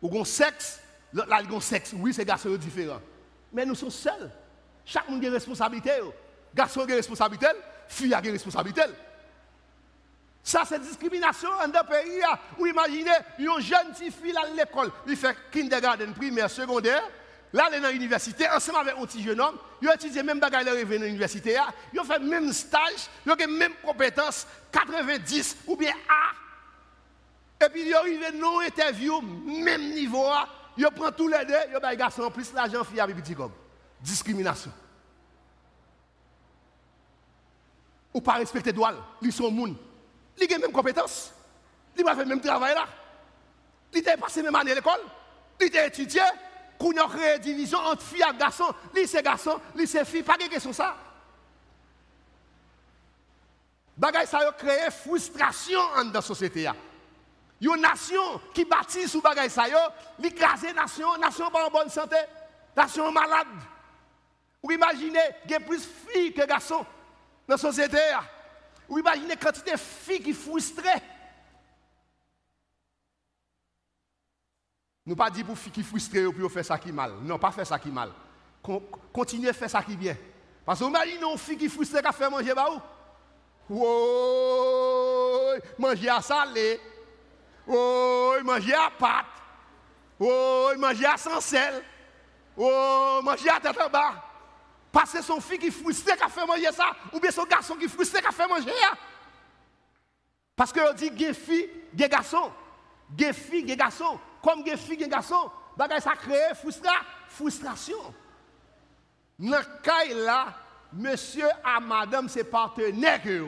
Ou 0.00 0.20
un 0.20 0.24
sexe, 0.24 0.80
là, 1.12 1.40
il 1.42 1.54
a 1.54 1.60
sexe. 1.60 1.92
Oui, 1.94 2.14
c'est 2.14 2.24
garçon 2.24 2.54
différent. 2.56 3.00
Mais 3.52 3.66
nous 3.66 3.74
sommes 3.74 3.90
seuls. 3.90 4.30
Chaque 4.84 5.08
monde 5.08 5.24
a 5.24 5.26
une 5.26 5.34
responsabilité. 5.34 5.90
Garçon 6.54 6.80
a 6.80 6.84
une 6.84 6.92
responsabilité, 6.92 7.46
fille 7.88 8.14
a 8.14 8.20
une 8.20 8.30
responsabilité. 8.30 8.82
Ça, 10.42 10.62
c'est 10.66 10.80
discrimination 10.80 11.48
dans 11.50 11.80
le 11.80 11.88
pays. 11.88 12.22
Ou 12.58 12.66
imaginez, 12.66 13.10
une 13.38 13.60
jeune 13.60 13.94
fille 13.94 14.36
à 14.36 14.46
l'école, 14.54 14.90
il 15.06 15.16
fait 15.16 15.36
kindergarten, 15.52 16.14
primaire, 16.14 16.50
secondaire. 16.50 17.02
Là, 17.52 17.68
il 17.70 17.76
est 17.76 17.80
dans 17.80 17.90
l'université, 17.90 18.48
ensemble 18.48 18.78
avec 18.78 18.94
un 18.96 19.06
petit 19.06 19.22
jeune 19.22 19.40
homme, 19.40 19.56
il 19.82 19.88
a 19.88 19.94
étudié 19.94 20.22
même 20.22 20.38
bagaille 20.38 20.64
de 20.64 20.70
revenu 20.70 20.98
dans 20.98 21.04
l'université, 21.04 21.56
il 21.92 21.98
a 21.98 22.04
fait 22.04 22.20
même 22.20 22.52
stage, 22.52 23.08
il 23.26 23.32
a 23.32 23.34
les 23.34 23.46
même 23.48 23.72
compétences, 23.84 24.46
90 24.70 25.56
ou 25.66 25.76
bien 25.76 25.92
A. 26.08 27.64
Et 27.66 27.68
puis 27.68 27.82
il 27.82 27.88
est 27.88 27.94
arrivé 27.94 28.30
dans 28.38 28.60
interview, 28.60 29.20
même 29.20 29.90
niveau 29.90 30.24
A, 30.26 30.48
il 30.76 30.86
prend 30.94 31.10
tous 31.10 31.26
les 31.26 31.44
deux, 31.44 31.54
il 31.70 31.84
a 31.84 31.96
garçon 31.96 32.22
en 32.22 32.30
plus 32.30 32.52
l'argent 32.52 32.84
fille 32.84 33.00
avec 33.00 33.16
petit 33.16 33.34
comme. 33.34 33.52
Discrimination. 34.00 34.72
Ou 38.14 38.20
pas 38.20 38.34
respecter 38.34 38.72
droit, 38.72 38.92
ils 39.20 39.32
sont 39.32 39.50
monde. 39.50 39.76
Ils 40.38 40.44
ont 40.44 40.48
les 40.48 40.58
mêmes 40.58 40.72
compétences. 40.72 41.32
Ils 41.96 42.04
ont 42.04 42.14
fait 42.14 42.22
le 42.22 42.26
même 42.26 42.40
travail 42.40 42.74
là. 42.74 42.86
Ils 43.92 44.08
ont 44.08 44.20
passé 44.20 44.42
même 44.42 44.54
année 44.54 44.72
à 44.72 44.76
l'école. 44.76 45.00
Ils 45.60 45.66
ont 45.66 45.86
étudié 45.86 46.22
qu'on 46.80 46.96
a 46.96 47.06
créé 47.08 47.38
division 47.38 47.78
entre 47.78 48.02
filles 48.02 48.24
et 48.28 48.38
garçons. 48.38 48.74
Lycée 48.94 49.22
garçon, 49.22 49.60
lycée 49.76 50.04
fille, 50.04 50.22
pas 50.22 50.38
de 50.38 50.44
question 50.44 50.72
ça. 50.72 50.96
Bagay 53.96 54.24
ça 54.24 54.38
a 54.38 54.52
créé 54.52 54.90
frustration 54.90 55.78
dans 56.04 56.10
la 56.10 56.22
société. 56.22 56.70
Une 57.60 57.76
nation 57.76 58.40
qui 58.54 58.64
bâtit 58.64 59.06
sous 59.06 59.20
bagay 59.20 59.50
ça, 59.50 59.64
l'écraser 60.18 60.72
nation, 60.72 61.18
nation 61.18 61.50
pas 61.50 61.66
en 61.66 61.70
bonne 61.70 61.90
santé, 61.90 62.16
nation 62.74 63.12
malade. 63.12 63.46
Vous 64.62 64.72
imaginez, 64.72 65.20
il 65.44 65.50
y 65.50 65.54
a 65.54 65.60
plus 65.60 65.82
de 65.82 66.10
filles 66.10 66.32
que 66.32 66.46
garçons 66.46 66.86
dans 67.46 67.54
la 67.54 67.58
société. 67.58 67.98
Vous 68.88 68.98
imaginez 68.98 69.36
quantité 69.36 69.72
de 69.72 69.76
filles 69.76 70.22
qui 70.22 70.32
frustrées. 70.32 71.02
Nous 75.10 75.16
pas 75.16 75.28
dit 75.28 75.42
pour 75.42 75.58
qui 75.58 75.82
frustré 75.82 76.22
pour 76.22 76.52
faire 76.52 76.64
ça 76.64 76.78
qui 76.78 76.92
mal. 76.92 77.14
Non, 77.22 77.36
pas 77.36 77.50
faire 77.50 77.66
ça 77.66 77.80
qui 77.80 77.88
mal. 77.88 78.12
Continuez 79.12 79.48
à 79.48 79.52
faire 79.52 79.68
ça 79.68 79.82
qui 79.82 79.96
bien. 79.96 80.16
Parce 80.64 80.78
que 80.78 80.84
vous 80.84 80.90
imaginez 80.90 81.36
fille 81.36 81.56
qui 81.56 81.68
frustrée 81.68 82.00
qui 82.00 82.12
fait 82.12 82.30
manger 82.30 82.54
bah 82.54 82.68
où 83.68 83.84
manger 85.80 86.08
à 86.10 86.22
salé. 86.22 86.78
Oh, 87.66 88.34
manger 88.44 88.72
à 88.72 88.88
pâte. 88.96 89.26
Oh, 90.20 90.70
manger 90.78 91.06
à 91.06 91.16
sans 91.16 91.40
sel. 91.40 91.82
Oh, 92.56 93.18
manger 93.20 93.50
à 93.50 93.58
tête 93.58 93.80
en 93.84 93.90
bas. 93.90 94.14
Parce 94.92 95.10
que 95.10 95.22
son 95.22 95.40
fille 95.40 95.58
qui 95.58 95.72
frustré 95.72 96.16
qui 96.16 96.30
fait 96.30 96.46
manger 96.46 96.70
ça, 96.70 96.92
ou 97.12 97.18
bien 97.18 97.32
son 97.32 97.46
garçon 97.46 97.74
qui 97.74 97.88
frustré 97.88 98.22
qui 98.22 98.32
fait 98.32 98.46
manger 98.46 98.70
ça. 98.80 98.96
Parce 100.54 100.72
que 100.72 100.88
on 100.88 100.94
dit, 100.94 101.10
il 101.12 101.20
y 101.20 101.26
a 101.26 101.34
fille, 101.34 101.68
il 101.94 102.00
y 102.00 102.04
a 102.04 102.08
garçon. 103.76 104.20
Comme 104.42 104.62
des 104.62 104.76
filles 104.76 104.94
et 104.94 105.04
des 105.04 105.08
garçons, 105.08 105.50
ça 106.00 106.12
crée 106.16 106.54
frustration. 107.28 108.14
dans 109.38 109.58
le 109.58 109.82
cas 109.82 110.04
là, 110.14 110.54
monsieur 110.92 111.48
et 111.48 111.80
madame, 111.80 112.28
c'est 112.28 112.44
partenaire 112.44 113.22
que 113.22 113.40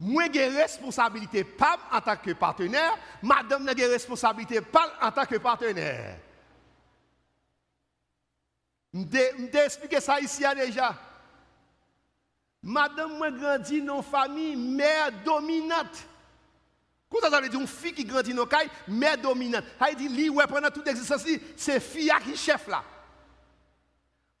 Moi, 0.00 0.24
j'ai 0.32 0.48
responsabilité 0.48 1.42
pas 1.42 1.76
en 1.90 2.00
tant 2.00 2.16
que 2.16 2.30
partenaire, 2.32 2.96
madame 3.20 3.64
n'a 3.64 3.74
responsabilité 3.86 4.60
pas 4.60 4.92
en 5.02 5.10
tant 5.10 5.26
que 5.26 5.36
partenaire. 5.36 6.18
Je 8.94 9.58
expliqué 9.64 10.00
ça 10.00 10.20
ici 10.20 10.44
déjà. 10.54 10.94
Madame, 12.62 13.18
moi, 13.18 13.30
grandi 13.30 13.82
dans 13.82 13.98
une 13.98 14.02
famille 14.02 14.56
mère 14.56 15.10
dominante. 15.24 16.06
Quand 17.10 17.30
ça 17.30 17.40
veut 17.40 17.48
dire 17.48 17.60
une 17.60 17.66
fille 17.66 17.92
qui 17.92 18.04
grandit 18.04 18.34
dans 18.34 18.44
une 18.44 18.96
mère 18.96 19.16
dominante. 19.16 19.64
Elle 19.86 19.96
dit, 19.96 20.08
lui, 20.08 20.28
ouais, 20.28 20.46
pendant 20.46 20.68
toute 20.68 20.86
l'existence, 20.86 21.24
c'est 21.56 21.80
fille 21.80 22.12
qui 22.24 22.36
chef 22.36 22.66
là. 22.68 22.82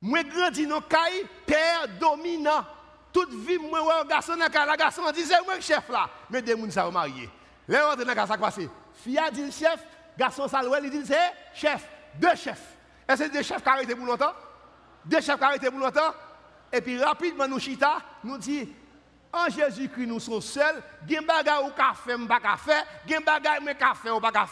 Moi, 0.00 0.22
grandi 0.22 0.66
dans 0.66 0.76
une 0.76 1.28
père 1.46 1.88
dominant. 1.98 2.64
Toute 3.12 3.32
vie, 3.32 3.58
moi, 3.58 3.82
ouais, 3.82 4.08
garçon 4.08 4.36
dans 4.36 4.66
la 4.66 4.76
garçon 4.76 5.02
dit, 5.12 5.24
c'est 5.24 5.42
moi 5.44 5.58
chef 5.60 5.88
là. 5.88 6.08
Mais 6.28 6.42
des 6.42 6.56
gens 6.56 6.70
sont 6.70 6.92
mariés. 6.92 7.30
On 7.68 7.72
est 7.72 8.04
dans 8.04 8.14
la 8.14 8.26
ça 8.26 9.30
dit 9.32 9.52
chef, 9.52 9.80
garçon 10.16 10.46
saloué, 10.46 10.78
il 10.84 10.90
dit, 10.90 11.12
chef. 11.54 11.88
Deux 12.14 12.34
chefs. 12.34 12.76
Est-ce 13.08 13.24
que 13.24 13.32
deux 13.32 13.42
chefs 13.42 13.62
qui 13.62 13.68
arrêtent 13.68 13.96
pour 13.96 14.06
longtemps? 14.06 14.32
Deux 15.04 15.20
chefs 15.20 15.38
qui 15.38 15.44
arrêtent 15.44 15.70
pour 15.70 15.78
longtemps? 15.78 16.14
Et 16.70 16.80
puis 16.82 17.02
rapidement, 17.02 17.48
nous 17.48 17.58
chita, 17.58 17.98
nous 18.24 18.36
dit, 18.36 18.68
Jésus-Christ, 19.48 20.06
nous 20.06 20.20
sommes 20.20 20.40
seuls. 20.40 20.82
Gen 21.08 21.24
bagay 21.24 21.64
ou 21.64 21.70
ka 21.70 21.92
fait, 21.94 22.18
pas 22.26 22.40
ka 22.40 22.56
fait. 22.56 22.84
Gen 23.06 23.22
bagay 23.22 23.60
me 23.60 23.72
ka 23.74 23.94
ou 24.12 24.20
pas 24.20 24.32
ka. 24.32 24.46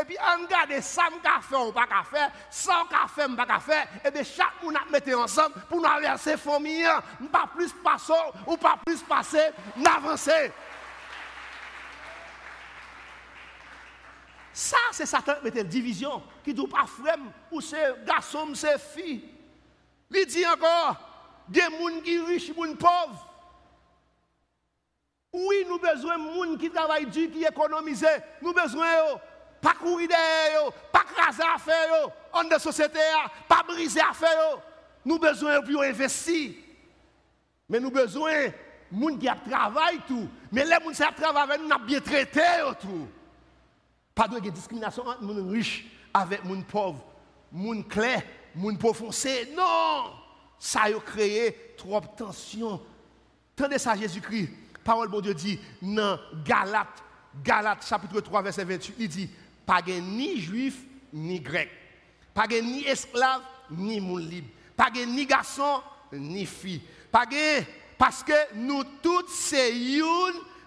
Et 0.00 0.04
puis, 0.04 0.16
on 0.20 0.44
garde 0.46 0.80
ça 0.82 1.04
ka 1.22 1.40
fait 1.40 1.56
ou 1.56 1.72
pas 1.72 1.86
ka 1.86 2.02
fait. 2.10 2.30
Ça 2.50 2.84
ka 2.90 3.06
fait. 3.60 3.88
Et 4.04 4.10
bien, 4.10 4.24
chaque 4.24 4.62
monde 4.62 4.76
a 4.76 4.90
mettre 4.90 5.16
ensemble 5.16 5.54
pour 5.68 5.80
nous 5.80 5.86
avancer 5.86 6.36
famille. 6.36 6.86
Pas 7.30 7.48
plus 7.54 7.72
passer 7.72 8.12
ou 8.46 8.56
pas 8.56 8.76
plus 8.84 9.02
passer. 9.02 9.50
Ça, 14.52 14.76
c'est 14.90 15.06
Satan 15.06 15.34
qui 15.42 15.58
une 15.58 15.66
division. 15.66 16.22
Qui 16.44 16.52
dit 16.52 16.66
pas 16.66 16.86
ou 17.50 17.60
c'est 17.60 18.04
garçon, 18.04 18.48
c'est 18.54 18.78
fille. 18.78 19.24
Il 20.10 20.26
dit 20.26 20.46
encore, 20.46 20.96
des 21.48 21.60
gens 21.60 22.26
riches, 22.26 22.48
des 22.48 22.74
pauvres. 22.74 23.31
Oui, 25.32 25.64
nous 25.66 25.78
besoin 25.78 26.18
de 26.18 26.24
gens 26.24 26.56
qui 26.58 26.70
travaillent 26.70 27.06
dur, 27.06 27.30
qui 27.30 27.42
économisent. 27.42 28.06
Nous 28.42 28.52
besoin 28.52 28.86
de 28.86 29.18
pas 29.62 29.72
courir 29.72 30.08
derrière, 30.08 30.70
pas 30.92 31.04
craser 31.04 31.42
affaire 31.54 32.10
en 32.32 32.44
de 32.44 32.58
société, 32.60 32.98
pas 33.48 33.62
briser 33.66 34.00
affaire. 34.00 34.58
Nous 35.04 35.14
avons 35.14 35.22
besoin 35.22 35.60
de 35.60 35.90
investir. 35.90 36.52
Mais 37.66 37.80
nous 37.80 37.90
besoin 37.90 38.48
de 38.48 39.00
gens 39.00 39.16
qui 39.16 39.50
travaillent 39.50 40.02
tout. 40.06 40.28
Mais 40.50 40.64
les 40.64 40.70
gens 40.72 40.90
qui 40.90 41.22
travaillent, 41.22 41.60
nous 41.60 41.72
avons 41.72 41.84
bien 41.84 42.00
traité. 42.00 42.42
Pas 44.14 44.28
de 44.28 44.50
discrimination 44.50 45.06
entre 45.06 45.22
les 45.22 45.50
riches 45.50 45.86
avec 46.12 46.44
les 46.44 46.62
pauvres, 46.62 47.06
les 47.54 47.84
clairs, 47.84 48.22
les 48.54 48.76
pauvres 48.76 48.96
foncés. 48.96 49.48
Non! 49.56 50.12
Ça 50.58 50.82
a 50.82 50.92
créé 51.00 51.74
trop 51.78 52.00
de 52.00 52.06
tension. 52.18 52.82
Tendez 53.56 53.78
ça, 53.78 53.96
Jésus-Christ 53.96 54.61
parole 54.84 55.10
de 55.10 55.20
Dieu 55.20 55.34
dit 55.34 55.58
dans 55.80 56.18
Galates, 56.44 57.02
Galates 57.42 57.86
chapitre 57.86 58.20
3, 58.20 58.42
verset 58.42 58.64
28, 58.64 58.94
il 58.98 59.08
dit, 59.08 59.30
pas 59.64 59.82
ni 59.82 60.40
juif 60.40 60.82
ni 61.12 61.40
grec, 61.40 61.70
pas 62.34 62.46
ni 62.46 62.84
esclave 62.84 63.42
ni 63.70 64.00
moun 64.00 64.22
libre, 64.22 64.48
pas 64.76 64.90
ni 64.90 65.26
garçon 65.26 65.82
ni 66.12 66.46
fille, 66.46 66.82
pas 67.10 67.26
parce 67.98 68.22
que 68.22 68.54
nous 68.54 68.84
tous 69.02 69.28
c'est 69.28 69.72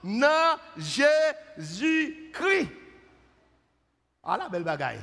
dans 0.03 0.57
Jésus-Christ. 1.57 2.69
Ah 4.23 4.37
la 4.37 4.49
belle 4.49 4.63
bagaille. 4.63 5.01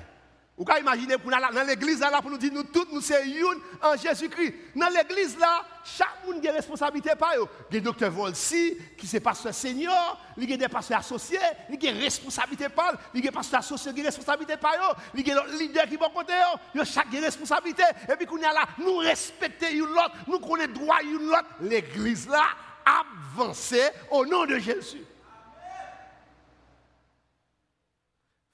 Vous 0.55 0.67
pouvez 0.67 0.81
imaginer 0.81 1.17
pour 1.17 1.31
dans 1.31 1.67
l'église 1.67 2.01
là 2.01 2.21
pour 2.21 2.31
nous 2.31 2.37
dire 2.37 2.53
nous 2.53 2.65
tous 2.65 2.87
nous 2.93 3.01
sommes 3.01 3.25
une 3.25 3.61
en 3.83 3.97
Jésus-Christ. 3.97 4.55
Dans 4.77 4.89
l'église 4.91 5.39
là, 5.39 5.65
chaque 5.83 6.27
monde 6.27 6.45
a 6.45 6.51
une 6.51 6.55
responsabilité 6.57 7.13
par. 7.19 7.33
Il 7.71 7.77
y 7.77 7.79
a 7.79 7.81
docteur 7.81 8.11
Volsi 8.11 8.77
qui 8.99 9.17
est 9.17 9.21
pasteur 9.21 9.55
senior, 9.55 10.21
il 10.37 10.51
y 10.51 10.53
a 10.53 10.57
des 10.59 10.69
pasteurs 10.69 10.99
associés, 10.99 11.39
il 11.71 11.83
y 11.83 11.89
a 11.89 11.93
responsabilité 11.93 12.69
par 12.69 12.93
il 13.15 13.25
y 13.25 13.27
a 13.27 13.31
des 13.31 13.35
pasteurs 13.35 13.61
associés 13.61 13.95
qui 13.95 14.03
ont 14.03 14.05
responsabilité 14.05 14.59
par 14.59 14.75
eux, 14.75 14.95
il 15.15 15.27
y 15.27 15.33
a 15.33 15.43
des 15.43 15.57
leaders 15.57 15.89
qui 15.89 15.97
vont 15.97 16.11
côté 16.11 16.35
eux, 16.35 16.81
a 16.81 16.85
chaque 16.85 17.11
responsabilité. 17.11 17.85
Et 18.11 18.17
puis 18.17 18.27
qu'on 18.27 18.37
est 18.37 18.43
là, 18.43 18.67
nous 18.77 18.99
respectons 18.99 19.67
l'autre, 19.75 20.13
nous 20.27 20.39
connaissons 20.39 20.73
droit 20.73 21.01
l'autre. 21.03 21.49
L'église 21.63 22.29
là 22.29 22.45
avance 22.85 23.75
au 24.11 24.27
nom 24.27 24.45
de 24.45 24.59
Jésus. 24.59 25.03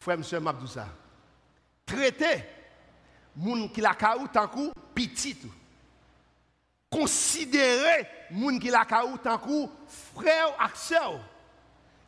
Frère, 0.01 0.17
monsieur 0.17 0.39
Mabdoussa 0.39 0.87
traiter 1.89 2.45
moun 3.35 3.71
qui 3.73 3.81
la 3.81 3.95
kaou 3.95 4.29
tant 4.29 4.51
petit 4.95 5.37
considérer 6.91 8.07
moun 8.31 8.61
qui 8.61 8.69
la 8.69 8.85
kaou 8.85 9.19
frère 10.15 10.51
ou 10.51 10.77
sœur 10.77 11.21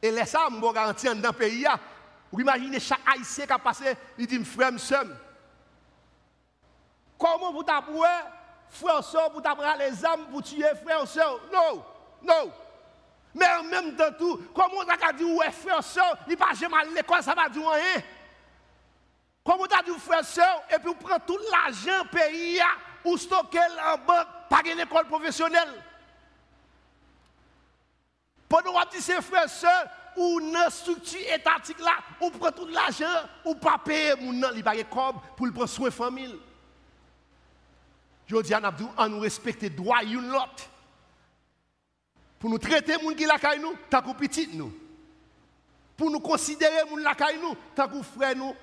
et 0.03 0.11
laisse 0.11 0.31
ça 0.31 0.49
me 0.51 0.73
garantir 0.73 1.15
dans 1.17 1.29
le 1.29 1.35
pays 1.35 1.67
vous 2.31 2.41
imaginez 2.41 2.79
chaque 2.79 3.01
haïtien 3.07 3.47
qui 3.47 3.53
a 3.53 3.59
passé 3.59 3.97
il 4.19 4.27
dit 4.27 4.45
frère 4.45 4.79
sœur 4.79 5.07
comment 7.19 7.53
vous 7.53 7.63
t'apprendre 7.63 8.07
frère 8.69 9.05
sœur 9.05 9.31
pour 9.33 9.43
t'apprendre 9.43 9.79
les 9.79 10.05
âmes 10.05 10.27
pour 10.31 10.43
tuer 10.43 10.65
frère 10.83 11.07
sœur 11.09 11.41
non 11.53 11.85
non. 12.23 12.53
Mais 13.35 13.47
en 13.59 13.63
même 13.63 13.97
temps 13.97 14.13
tout 14.19 14.43
comment 14.55 14.83
on 14.85 15.09
a 15.09 15.13
dit 15.13 15.25
ouais 15.25 15.51
frère 15.51 15.83
sœur 15.83 16.19
il 16.29 16.37
pas 16.37 16.53
jamais 16.55 16.77
l'école 16.95 17.23
ça 17.23 17.35
va 17.35 17.49
dire 17.49 17.63
rien 17.69 18.03
comme 19.45 19.59
vous 19.59 19.65
avez 19.65 19.91
dit, 19.91 19.99
frère, 19.99 20.25
soeur, 20.25 20.63
et 20.71 20.79
puis 20.79 20.89
vous 20.89 20.95
prenez 20.95 21.19
tout 21.27 21.39
l'argent 21.51 22.05
pays, 22.11 22.61
ou 23.05 23.17
stockez 23.17 23.59
en 23.59 23.99
banque, 23.99 24.27
pas 24.49 24.61
une 24.67 24.81
école 24.81 25.07
professionnelle. 25.07 25.83
Pendant 28.49 28.73
que 28.73 28.97
vous 28.97 29.23
frère, 29.23 29.49
soeur, 29.49 29.87
ou 30.17 30.41
dans 30.41 30.71
structure 30.71 31.21
étatique 31.33 31.79
là, 31.79 31.97
ou 32.21 32.31
prenez 32.31 32.53
tout 32.55 32.67
l'argent, 32.67 33.07
ou 33.45 33.55
pas 33.55 33.79
payer 33.79 34.15
mon 34.21 34.33
nom, 34.33 34.49
il 34.55 34.63
comme 34.91 35.21
pour 35.37 35.47
le 35.47 35.53
prendre 35.53 35.69
soin 35.69 35.89
de 35.89 35.95
famille. 35.95 36.39
Je 38.27 38.41
dis 38.43 38.55
à 38.55 38.61
Nabdou, 38.61 38.89
on 38.97 39.09
nous 39.09 39.21
respecte 39.21 39.65
droits 39.65 40.05
de 40.05 40.19
l'autre. 40.19 40.69
Pour 42.39 42.49
nous 42.49 42.59
traiter 42.59 42.97
les 42.97 43.03
gens 43.03 43.15
qui 43.15 43.25
la 43.25 43.57
nous, 43.57 43.75
tant 43.89 44.03
que 44.03 44.13
petit 44.13 44.49
nous. 44.53 44.73
Pour 45.97 46.11
nous 46.11 46.21
considérer 46.21 46.85
les 46.85 47.03
gens 47.03 47.15
qui 47.15 47.23
la 47.23 47.33
nous, 47.35 47.57
tant 47.75 47.89
que 47.89 48.03
frère 48.03 48.37
nous, 48.37 48.55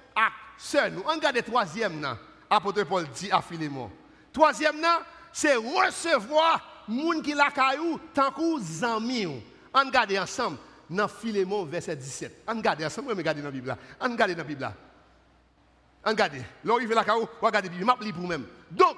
sœur 0.57 0.91
nous. 0.91 1.03
On 1.05 1.13
regarde 1.15 1.35
le 1.35 1.41
troisième, 1.41 2.17
apôtre 2.49 2.83
Paul 2.83 3.07
dit 3.09 3.31
à 3.31 3.41
Philémon. 3.41 3.91
Troisième, 4.33 4.85
c'est 5.31 5.55
recevoir 5.55 6.83
gens 6.87 7.21
qui 7.21 7.33
la 7.33 7.51
caillou 7.51 7.99
tant 8.13 8.31
que 8.31 8.85
amis. 8.85 9.27
On 9.73 9.79
regarde 9.79 10.13
ensemble 10.13 10.57
dans 10.89 11.07
Philémon, 11.07 11.65
verset 11.65 11.95
17. 11.95 12.43
On 12.47 12.55
regarde 12.55 12.83
ensemble, 12.83 13.11
on 13.11 13.15
regarde 13.15 13.37
dans 13.37 13.45
la 13.45 13.51
Bible. 13.51 13.77
On 13.99 14.09
regarde 14.09 14.31
dans 14.31 14.37
la 14.37 14.43
Bible. 14.43 14.71
On 16.05 16.09
regarde. 16.09 16.35
Là, 16.63 16.75
il 16.81 16.87
la 16.87 17.03
caillou, 17.03 17.27
on 17.41 17.45
regarde 17.45 17.65
la 17.65 17.71
Bible. 17.71 17.93
Je 18.05 18.11
pour 18.11 18.27
même. 18.27 18.45
Donc, 18.71 18.97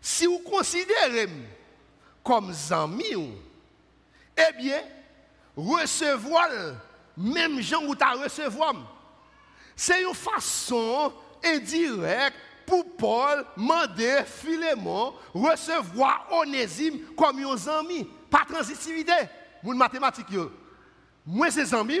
si 0.00 0.26
vous 0.26 0.38
considérez 0.38 1.28
comme 2.22 2.52
amis, 2.70 3.34
eh 4.36 4.52
bien, 4.56 4.80
recevoir 5.56 6.48
même 7.16 7.60
gens 7.60 7.84
où 7.84 7.94
tu 7.94 8.02
as 8.02 8.12
recevoir 8.12 8.74
c'est 9.76 10.02
une 10.02 10.14
façon 10.14 11.12
indirecte 11.42 12.36
pour 12.66 12.84
Paul 12.96 13.44
demander 13.56 14.22
Philémon 14.26 15.14
recevoir 15.32 16.28
Onésime 16.30 17.14
comme 17.16 17.38
un 17.40 17.78
ami. 17.78 18.08
Pas 18.30 18.44
transitivité. 18.48 19.12
Mon 19.62 19.74
mathématique. 19.74 20.26
Moi, 21.26 21.50
c'est 21.50 21.72
amis. 21.74 22.00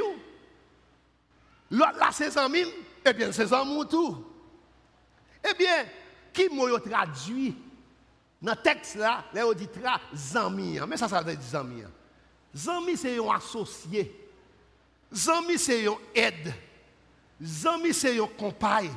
L'autre 1.70 1.98
là, 1.98 2.08
c'est 2.12 2.36
amis. 2.36 2.64
Eh 3.04 3.12
bien, 3.12 3.32
c'est 3.32 3.48
tout? 3.90 4.24
Eh 5.48 5.54
bien, 5.54 5.84
qui 6.32 6.48
m'a 6.48 6.78
traduit 6.80 7.54
dans 8.40 8.52
le 8.52 8.56
texte 8.62 8.96
là, 8.96 9.24
là, 9.32 9.46
on 9.46 9.52
dit 9.52 9.68
amis. 10.34 10.78
Mais 10.86 10.96
ça, 10.96 11.08
ça 11.08 11.22
veut 11.22 11.36
dire 11.36 11.60
amis. 11.60 11.82
Amis, 12.68 12.96
c'est 12.96 13.18
un 13.18 13.34
associé. 13.34 14.28
Amis, 15.28 15.58
c'est 15.58 15.86
un 15.86 15.96
aide. 16.14 16.52
Zami 17.42 17.92
c'est 17.92 18.18
un 18.18 18.26
compagne. 18.26 18.90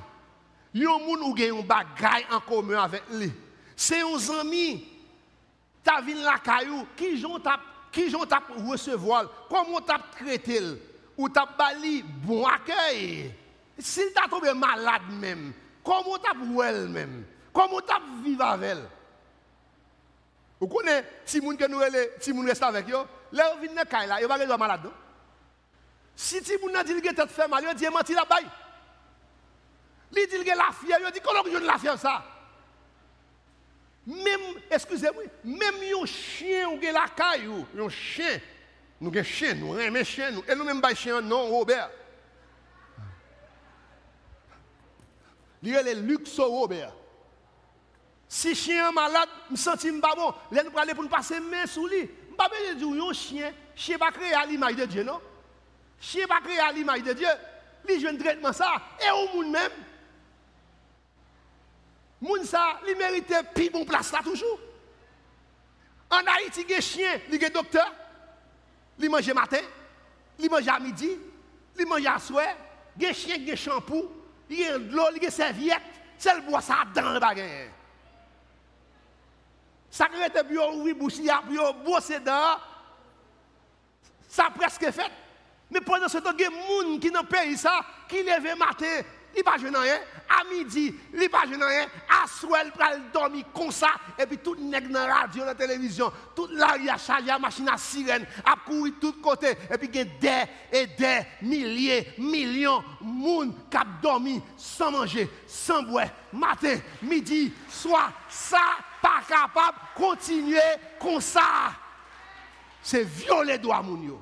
Yon 0.73 0.99
moun 0.99 1.23
ou 1.25 1.37
gen 1.37 1.55
yon 1.55 1.63
bagay 1.63 2.25
en 2.31 2.39
commun 2.39 2.83
avec 2.83 3.03
lui. 3.11 3.31
C'est 3.75 4.01
un 4.01 4.17
zami. 4.17 4.85
Ta 5.83 6.01
vin 6.01 6.21
la 6.23 6.37
caillou 6.39 6.85
qui 6.95 7.17
j'ont 7.17 7.39
tap 7.39 7.61
qui 7.91 8.09
j'ont 8.09 8.25
tap 8.25 8.43
recevoir. 8.67 9.25
Comment 9.49 9.81
tap 9.81 10.11
traité 10.11 10.61
ou 11.17 11.29
tap 11.29 11.57
bali 11.57 12.03
bon 12.03 12.45
accueil. 12.45 13.33
S'il 13.79 14.11
t'a 14.13 14.27
tombé 14.27 14.53
malade 14.53 15.03
même, 15.19 15.53
comment 15.83 16.17
tap 16.17 16.37
elle 16.63 16.89
même 16.89 17.25
Comment 17.57 17.81
tu 17.81 18.23
vivre 18.23 18.59
elle 18.61 18.87
Vous 20.59 20.67
que 20.67 21.67
nous 21.67 22.35
moun 22.35 22.49
avec 22.61 22.87
yo, 22.87 22.99
malade. 24.57 24.91
Si 26.19 26.41
ti 26.41 26.57
moun 26.57 26.73
dit 26.83 26.99
que 26.99 27.13
tête 27.13 27.29
fait 27.29 27.47
mal, 27.47 27.63
yo 27.63 27.73
dit 27.75 27.87
menti 27.89 28.15
la 28.15 28.25
baille. 28.25 28.47
Li 30.11 30.25
dit 30.25 30.43
que 30.43 30.57
la 30.57 30.71
fièvre, 30.73 31.05
yo 31.05 31.11
dit 31.11 31.19
comment 31.21 31.43
je 31.45 31.63
la 31.63 31.77
fièvre 31.77 31.99
ça? 31.99 32.25
Même, 34.07 34.59
excusez-moi, 34.71 35.23
même 35.43 35.75
un 36.01 36.05
chien 36.07 36.69
ou 36.69 36.79
la 36.81 37.07
caille, 37.15 37.47
un 37.77 37.89
chien, 37.89 38.41
nous 38.99 39.09
avons 39.09 39.23
chien, 39.23 39.53
nous 39.53 39.73
un 39.73 40.03
chien, 40.03 40.31
nous, 40.31 40.43
et 40.47 40.55
nous 40.55 40.63
même 40.63 40.81
pas 40.81 40.95
chien, 40.95 41.21
non, 41.21 41.49
Robert. 41.49 41.91
Il 45.61 45.73
le 45.73 45.93
luxe 46.01 46.39
Robert. 46.39 46.93
Si 48.27 48.55
chien 48.55 48.91
malade, 48.91 49.29
je 49.49 49.51
me 49.51 49.57
sens 49.57 49.85
pas 50.01 50.15
bon, 50.15 50.33
là 50.51 50.63
nous 50.63 50.75
aller 50.79 50.95
pour 50.95 51.07
passer 51.09 51.39
main 51.39 51.67
sous 51.67 51.85
lui. 51.85 51.99
Je 51.99 52.31
ne 52.31 52.35
pas 52.35 52.49
dire 52.75 52.87
un 53.07 53.13
chien, 53.13 53.53
chien 53.75 53.99
pas 53.99 54.11
créé 54.11 54.33
à 54.33 54.47
l'image 54.47 54.77
de 54.77 54.85
Dieu, 54.85 55.03
non? 55.03 55.21
Chien 55.99 56.27
pas 56.27 56.41
créé 56.41 56.59
à 56.59 56.71
l'image 56.71 57.03
de 57.03 57.13
Dieu. 57.13 57.27
Il 57.89 58.01
joue 58.01 58.07
un 58.07 58.17
traitement 58.17 58.53
ça, 58.53 58.73
et 58.99 59.09
au 59.11 59.35
monde 59.35 59.51
même. 59.51 59.71
Moun 62.19 62.43
ça, 62.43 62.79
il 62.87 62.97
mérite 62.97 63.33
plus 63.53 63.69
bon 63.69 63.85
place 63.85 64.11
là 64.11 64.19
toujours. 64.23 64.59
En 66.09 66.17
Haïti, 66.17 66.61
il 66.61 66.71
y 66.71 66.73
a 66.73 66.81
chien, 66.81 67.19
il 67.29 67.41
y 67.41 67.45
a 67.45 67.49
docteur, 67.49 67.91
il 68.99 69.09
mange 69.09 69.31
matin, 69.33 69.59
il 70.39 70.49
mange 70.49 70.67
à 70.67 70.79
midi, 70.79 71.17
il 71.77 71.85
mange 71.85 72.05
à 72.05 72.17
soir, 72.19 72.47
il 72.97 73.03
y 73.03 73.05
a 73.05 73.13
chien, 73.13 73.35
il 73.35 73.47
y 73.47 73.51
a 73.51 73.55
shampoo, 73.55 74.11
il 74.49 74.59
y 74.59 74.65
a 74.65 74.77
de 74.77 74.95
l'eau, 74.95 75.03
il 75.15 75.23
y 75.23 75.27
a 75.27 75.31
serviette, 75.31 75.81
c'est 76.17 76.33
le 76.33 76.41
bois 76.41 76.61
ça 76.61 76.83
dans 76.93 77.11
le 77.11 77.19
bagage. 77.19 77.69
Ça 79.89 80.07
crée 80.07 80.43
bio 80.43 80.81
oui 80.81 80.93
bouchia, 80.93 81.41
bio 81.41 81.73
bosser 81.73 82.19
dedans. 82.19 82.57
Ça 84.27 84.49
presque 84.55 84.91
fait. 84.91 85.11
Mais 85.69 85.81
pendant 85.81 86.07
ce 86.07 86.17
temps, 86.19 86.31
il 86.37 86.41
y 86.41 86.45
a 86.45 86.49
des 86.49 86.55
gens 86.55 86.99
qui 86.99 87.11
dans 87.11 87.21
le 87.21 87.27
pays 87.27 87.57
ça, 87.57 87.81
qui 88.07 88.23
lèvent 88.23 88.57
matin, 88.57 89.01
il 89.37 89.43
pas 89.43 89.57
jeune 89.57 89.75
rien. 89.75 89.99
À 90.29 90.43
midi, 90.51 90.95
il 91.13 91.29
pas 91.29 91.45
jeune 91.49 91.63
rien. 91.63 91.87
À 92.09 92.27
soir, 92.27 92.61
il 92.65 92.71
va 92.77 92.97
dormir 93.13 93.45
comme 93.53 93.71
ça. 93.71 93.89
Et 94.17 94.25
puis 94.25 94.37
tout 94.39 94.55
nègre 94.55 94.89
dans 94.89 95.05
la 95.05 95.13
radio, 95.13 95.41
dans 95.41 95.47
la 95.47 95.55
télévision, 95.55 96.11
toute 96.35 96.51
la 96.53 96.77
il 96.77 96.89
a 96.89 96.97
la 97.25 97.39
machine 97.39 97.69
à 97.69 97.77
sirène, 97.77 98.25
à 98.45 98.55
courir 98.65 98.93
de 98.93 98.99
tous 98.99 99.21
côtés. 99.21 99.55
Et 99.71 99.77
puis 99.77 99.89
il 99.93 99.95
y 99.95 99.99
a 99.99 100.05
des 100.05 100.79
et 100.79 100.87
des 100.87 101.19
milliers, 101.41 102.13
millions 102.17 102.83
de 103.01 103.05
monde 103.05 103.53
qui 103.69 103.77
dormi 104.01 104.41
sans 104.57 104.91
manger, 104.91 105.29
sans 105.45 105.83
boire, 105.83 106.07
matin, 106.33 106.77
midi, 107.01 107.53
soir. 107.69 108.11
Ça, 108.29 108.61
pas 109.01 109.21
capable 109.27 109.77
de 109.77 110.01
continuer 110.01 110.59
comme 110.99 111.21
ça. 111.21 111.73
C'est 112.81 113.03
violer 113.03 113.57
droit 113.57 113.81
moun 113.81 114.19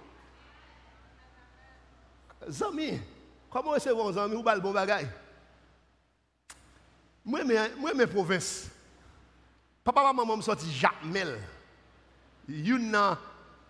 Zami, 2.50 3.00
Comment 3.56 3.72
que 3.76 3.90
vos 3.90 4.18
amis 4.18 4.36
ou 4.36 4.44
le 4.44 4.60
bon 4.60 4.74
bagay? 4.74 5.08
Moi, 7.24 7.42
mes 7.96 8.06
provinces. 8.06 8.70
Papa, 9.82 10.12
maman 10.12 10.36
me 10.36 10.42
sorti 10.42 10.70
Jacmel. 10.74 11.40
Yon 12.50 13.16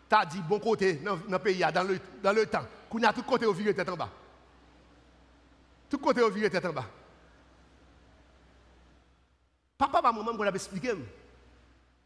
t'a 0.09 0.25
dit 0.25 0.41
bon 0.41 0.59
côté 0.59 0.93
dans 0.95 1.19
le 1.29 1.37
pays, 1.37 1.63
dans 1.71 1.83
le, 1.83 1.99
dans 2.23 2.33
le 2.33 2.47
temps. 2.47 2.65
Qu'on 2.89 3.03
a 3.03 3.13
tout 3.13 3.21
côté 3.21 3.45
au 3.45 3.53
viré 3.53 3.75
tête 3.75 3.87
en 3.87 3.95
bas. 3.95 4.09
Tout 5.87 5.99
côté 5.99 6.21
au 6.21 6.31
viré 6.31 6.49
tête 6.49 6.65
en 6.65 6.73
bas. 6.73 6.85
Papa, 9.77 10.01
maman, 10.01 10.35
qu'on 10.35 10.47
a 10.47 10.49
expliqué. 10.49 10.95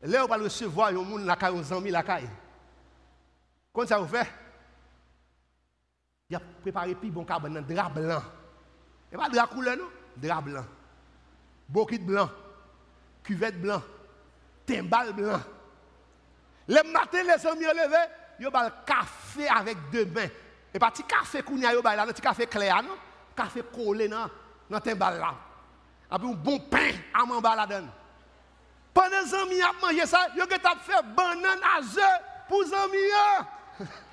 Là, 0.01 0.25
on 0.25 0.27
va 0.27 0.36
recevoir 0.36 0.89
un 0.89 0.93
monde, 0.93 1.23
la 1.23 1.38
caille, 1.38 1.58
un 1.58 1.77
ami, 1.77 1.91
la 1.91 2.03
caille. 2.03 2.29
Comment 3.71 3.88
ça 3.88 3.99
vous 3.99 4.08
fait? 4.08 4.27
Il 6.30 6.36
a 6.36 6.39
préparé 6.62 6.94
plus 6.94 7.10
bon 7.10 7.26
carbone 7.26 7.56
dans 7.56 7.62
drap 7.76 7.89
blanc. 7.89 8.22
Et 9.12 9.18
pas 9.18 9.30
drap 9.30 9.48
couleur, 9.48 9.78
non? 9.78 9.89
Drap 10.15 10.44
blanc. 10.44 10.65
Bokit 11.68 12.00
blanc. 12.00 12.30
Cuvette 13.24 13.60
blanc. 13.60 13.82
Timbal 14.65 15.13
blanc. 15.13 15.39
Le 16.68 16.92
matin, 16.92 17.24
les 17.24 17.48
amis 17.48 17.63
levé, 17.63 17.98
ils 18.39 18.48
ont 18.48 18.52
le 18.52 18.86
café 18.86 19.48
avec 19.48 19.78
deux 19.92 20.06
mains. 20.06 20.28
Et 20.72 20.78
pas 20.78 20.92
petit 20.92 21.04
café 21.04 21.42
qu'on 21.42 21.62
a, 21.63 21.96
là, 21.96 22.13
café 22.13 22.46
clair, 22.46 22.84
non? 22.84 22.96
Café 23.36 23.63
collé 23.63 24.08
dans 24.08 24.30
le 24.70 24.80
timbal 24.80 25.18
là. 25.18 25.34
Après 26.12 26.28
un 26.28 26.34
bon 26.34 26.60
pain 26.60 26.92
à 27.12 27.26
m'en 27.26 27.42
baladon. 27.42 27.88
Pendant 28.94 29.10
les 29.10 29.34
amis 29.34 29.63
ont 29.63 29.86
mangé 29.86 30.06
ça, 30.06 30.28
ils 30.36 30.42
ont 30.44 30.46
fait 30.46 31.15
banane 31.15 31.60
à 31.63 31.82
pour 32.48 32.62
les 32.62 32.74
amis 32.74 33.88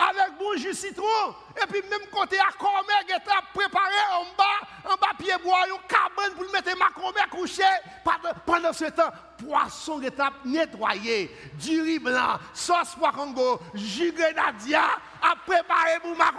avec 0.00 0.38
bon 0.38 0.56
jus 0.56 0.74
citron. 0.74 1.34
Et 1.62 1.66
puis 1.66 1.82
même 1.90 2.08
côté 2.10 2.38
à 2.38 2.52
comer, 2.58 3.04
il 3.08 3.14
a 3.14 3.42
préparé 3.52 3.94
en 4.14 4.24
bas, 4.36 4.92
en 4.92 4.96
bas 4.96 5.12
pied 5.18 5.34
bois, 5.42 5.66
une 5.68 5.86
cabane 5.86 6.34
pour 6.34 6.50
mettre 6.52 6.76
ma 6.78 6.88
comer 6.88 7.28
couché. 7.30 7.62
Pendant 8.46 8.72
ce 8.72 8.86
temps, 8.86 9.10
poisson 9.38 10.00
est 10.00 10.18
nettoyé, 10.44 11.36
du 11.54 11.82
riz 11.82 11.98
blanc, 11.98 12.38
sauce 12.54 12.96
pois 12.98 13.12
congo, 13.12 13.60
jus 13.74 14.12
grenadier 14.12 14.76
à 14.76 15.36
préparer 15.46 16.00
pour 16.00 16.16
ma. 16.16 16.30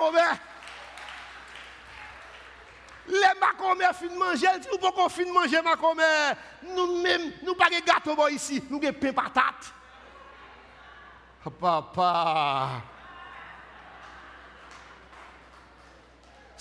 Les 3.08 3.40
macomé 3.40 3.86
fin 3.94 4.08
de 4.08 4.18
manger, 4.18 4.48
ou 4.74 4.78
pas 4.78 4.92
qu'on 4.92 5.10
fin 5.10 5.24
de 5.24 5.32
manger 5.32 5.62
macomé. 5.62 6.04
Nous 6.64 7.02
même, 7.02 7.34
nous 7.44 7.56
pas 7.56 7.68
de 7.68 7.84
gâteau 7.84 8.28
ici, 8.30 8.64
nous 8.70 8.80
avons 8.82 8.94
pain 8.94 9.12
patate. 9.12 9.74
Papa. 11.60 12.70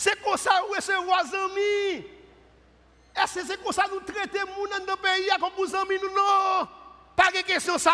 C'est 0.00 0.18
comme 0.24 0.38
ça 0.38 0.62
est 0.62 0.76
recevoir 0.76 1.20
amis? 1.20 2.06
Est-ce 3.14 3.34
que 3.34 3.46
c'est 3.46 3.62
comme 3.62 3.70
ça 3.70 3.84
nous 3.92 4.00
traiter 4.00 4.38
les 4.38 4.46
gens 4.46 4.86
dans 4.86 4.94
le 4.94 4.98
pays 4.98 5.28
comme 5.38 5.50
vous 5.58 5.76
amis 5.76 5.96
non? 6.02 6.66
Pas 7.14 7.30
de 7.30 7.44
question 7.46 7.76
ça. 7.76 7.92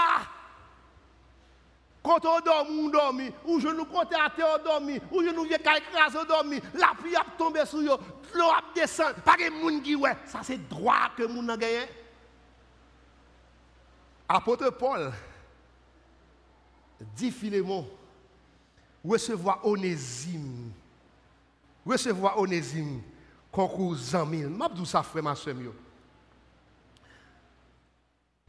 Quand 2.05 2.25
on 2.25 2.39
dort, 2.39 2.65
on 2.71 2.89
dort, 2.91 3.13
ou 3.45 3.59
je 3.59 3.67
nous 3.67 3.87
compte 3.87 4.15
à 4.15 4.31
terre, 4.31 4.57
on 4.57 4.63
dort, 4.63 4.81
ou 5.11 5.21
je 5.21 5.31
nous 5.31 5.43
viens 5.47 5.57
écraser, 5.57 6.19
on 6.23 6.25
dort, 6.25 6.45
la 6.75 6.93
pluie 6.97 7.17
a 7.17 7.27
tombé 7.37 7.67
sur 7.67 7.81
eux, 7.81 7.99
l'eau 8.35 8.51
a 8.51 8.63
descendu, 8.73 9.21
pas 9.23 9.35
de 9.37 9.51
monde 9.51 9.83
qui 9.83 9.97
ouais, 9.97 10.17
ça 10.27 10.39
c'est 10.45 10.59
droit 10.69 11.11
que 11.17 11.25
nous 11.25 11.41
avons 11.41 11.59
gagné. 11.59 11.89
Apôtre 14.29 14.71
Paul 14.71 15.13
dit 17.01 17.33
Philémon, 17.33 17.85
recevoir 19.05 19.67
Onésime 19.67 20.71
recevoir 21.87 22.39
Onésime 22.39 23.01
concours 23.51 23.97
zami. 23.97 24.43
M'a 24.43 24.69
dit 24.69 24.85
ça 24.85 25.03
frère 25.03 25.23
ma 25.23 25.35
soeur 25.35 25.57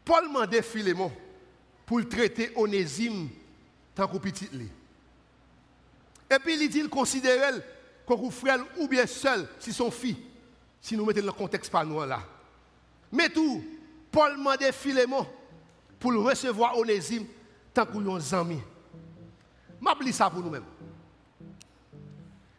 Paul 0.04 0.30
mandé 0.30 0.62
Philémon 0.62 1.12
pour 1.86 2.08
traiter 2.08 2.52
Onésime 2.56 3.30
tant 3.94 4.08
que 4.08 4.18
petit 4.18 4.50
Et 6.30 6.40
puis 6.40 6.62
il 6.62 6.70
dit 6.70 6.80
il 6.80 6.90
considère 6.90 7.62
comme 8.06 8.32
frère 8.32 8.60
ou 8.78 8.88
bien 8.88 9.06
seul 9.06 9.48
si 9.60 9.74
son 9.74 9.92
fils 9.92 10.16
si 10.80 10.96
nous 10.96 11.06
mettons 11.06 11.26
le 11.26 11.32
contexte 11.32 11.72
par 11.72 11.86
nous 11.86 12.02
là. 12.06 12.22
Mais 13.12 13.30
tout 13.30 13.64
Paul 14.12 14.38
mandé 14.38 14.72
Philémon 14.72 15.28
pour 16.00 16.14
recevoir 16.14 16.78
Onésime 16.78 17.26
tant 17.74 17.86
que 17.86 17.98
un 17.98 18.40
ami. 18.40 18.60
M'a 19.80 19.96
dit 20.02 20.14
ça 20.14 20.30
pour 20.30 20.42
nous-mêmes. 20.42 20.64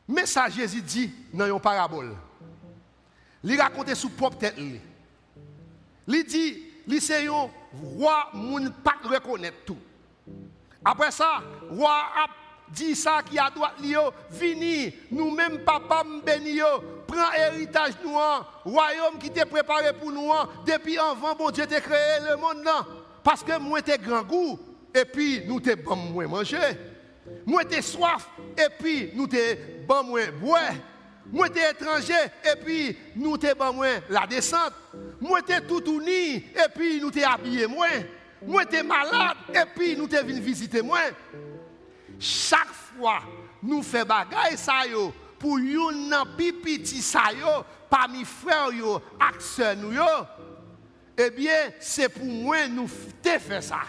Mais 0.08 0.24
ça, 0.24 0.48
Jésus 0.48 0.80
dit 0.80 1.12
dans 1.34 1.46
une 1.46 1.60
parabole. 1.60 2.16
Il 3.44 3.60
raconte 3.60 3.94
sous 3.94 4.08
propre 4.08 4.38
tête. 4.38 4.56
Il 4.58 6.24
dit, 6.24 6.62
il 6.86 7.00
c'est 7.00 7.26
un 7.28 7.50
roi 7.82 8.30
moun 8.32 8.72
pas 8.82 8.96
reconnaître 9.04 9.58
tout. 9.66 9.76
Après 10.82 11.10
ça, 11.10 11.42
roi 11.70 11.90
a 11.92 12.26
dit 12.72 12.94
ça 12.94 13.20
qui 13.22 13.38
a 13.38 13.50
droit 13.50 13.72
li 13.80 13.94
vini, 14.30 14.94
nous 15.10 15.30
même 15.30 15.58
papa 15.60 16.04
m'béni 16.04 16.60
prend 17.06 17.32
héritage 17.32 17.94
nous 18.04 18.12
royaume 18.64 19.18
qui 19.18 19.28
était 19.28 19.46
préparé 19.46 19.92
pour 19.94 20.12
nous 20.12 20.30
depuis 20.66 20.98
avant 20.98 21.34
bon 21.34 21.50
Dieu 21.50 21.66
t'a 21.66 21.80
créé 21.80 22.20
le 22.28 22.36
monde 22.36 22.62
là 22.62 22.86
parce 23.24 23.42
que 23.42 23.58
moi 23.58 23.80
t'es 23.80 23.96
grand 23.96 24.22
goût 24.22 24.58
et 24.94 25.04
puis 25.04 25.46
nous 25.46 25.60
t'es 25.60 25.76
bon 25.76 25.96
moins 25.96 26.26
manger. 26.26 26.58
Moi 27.46 27.64
t'es 27.64 27.82
soif 27.82 28.28
et 28.56 28.68
puis 28.78 29.10
nous 29.14 29.26
t'es 29.26 29.77
boire. 29.88 30.72
Moi 31.30 31.48
t'es 31.50 31.70
étranger 31.70 32.14
et 32.44 32.56
puis 32.64 32.96
nous 33.16 33.36
t'es 33.36 33.54
moins 33.54 34.00
la 34.08 34.26
descente. 34.26 34.72
Moi 35.20 35.42
t'es 35.42 35.60
tout 35.60 35.84
uni 35.84 36.36
et 36.36 36.68
puis 36.74 37.00
nous 37.00 37.10
t'es 37.10 37.24
habillé 37.24 37.66
moins. 37.66 37.88
Moi 38.46 38.64
t'es 38.64 38.82
malade 38.82 39.36
et 39.52 39.66
puis 39.74 39.96
nous 39.96 40.06
t'es 40.06 40.22
venu 40.22 40.40
visiter 40.40 40.82
moi. 40.82 41.00
Chaque 42.18 42.72
fois 42.72 43.20
nous 43.62 43.82
faisons 43.82 44.06
bagaille 44.06 44.56
ça 44.56 44.86
yo 44.86 45.12
pour 45.38 45.58
yon 45.60 46.08
nan 46.10 46.34
pi 46.36 46.50
petit 46.52 47.00
sa 47.02 47.32
yo, 47.32 47.64
parmi 47.88 48.24
frères 48.24 48.72
yo, 48.72 49.00
ak 49.20 49.40
sœur 49.40 49.76
nous 49.76 49.92
yo, 49.92 50.04
eh 51.16 51.30
bien, 51.30 51.72
c'est 51.80 52.08
pour 52.08 52.24
moi 52.24 52.66
nous 52.68 52.88
te 53.22 53.38
fait 53.38 53.62
ça. 53.62 53.80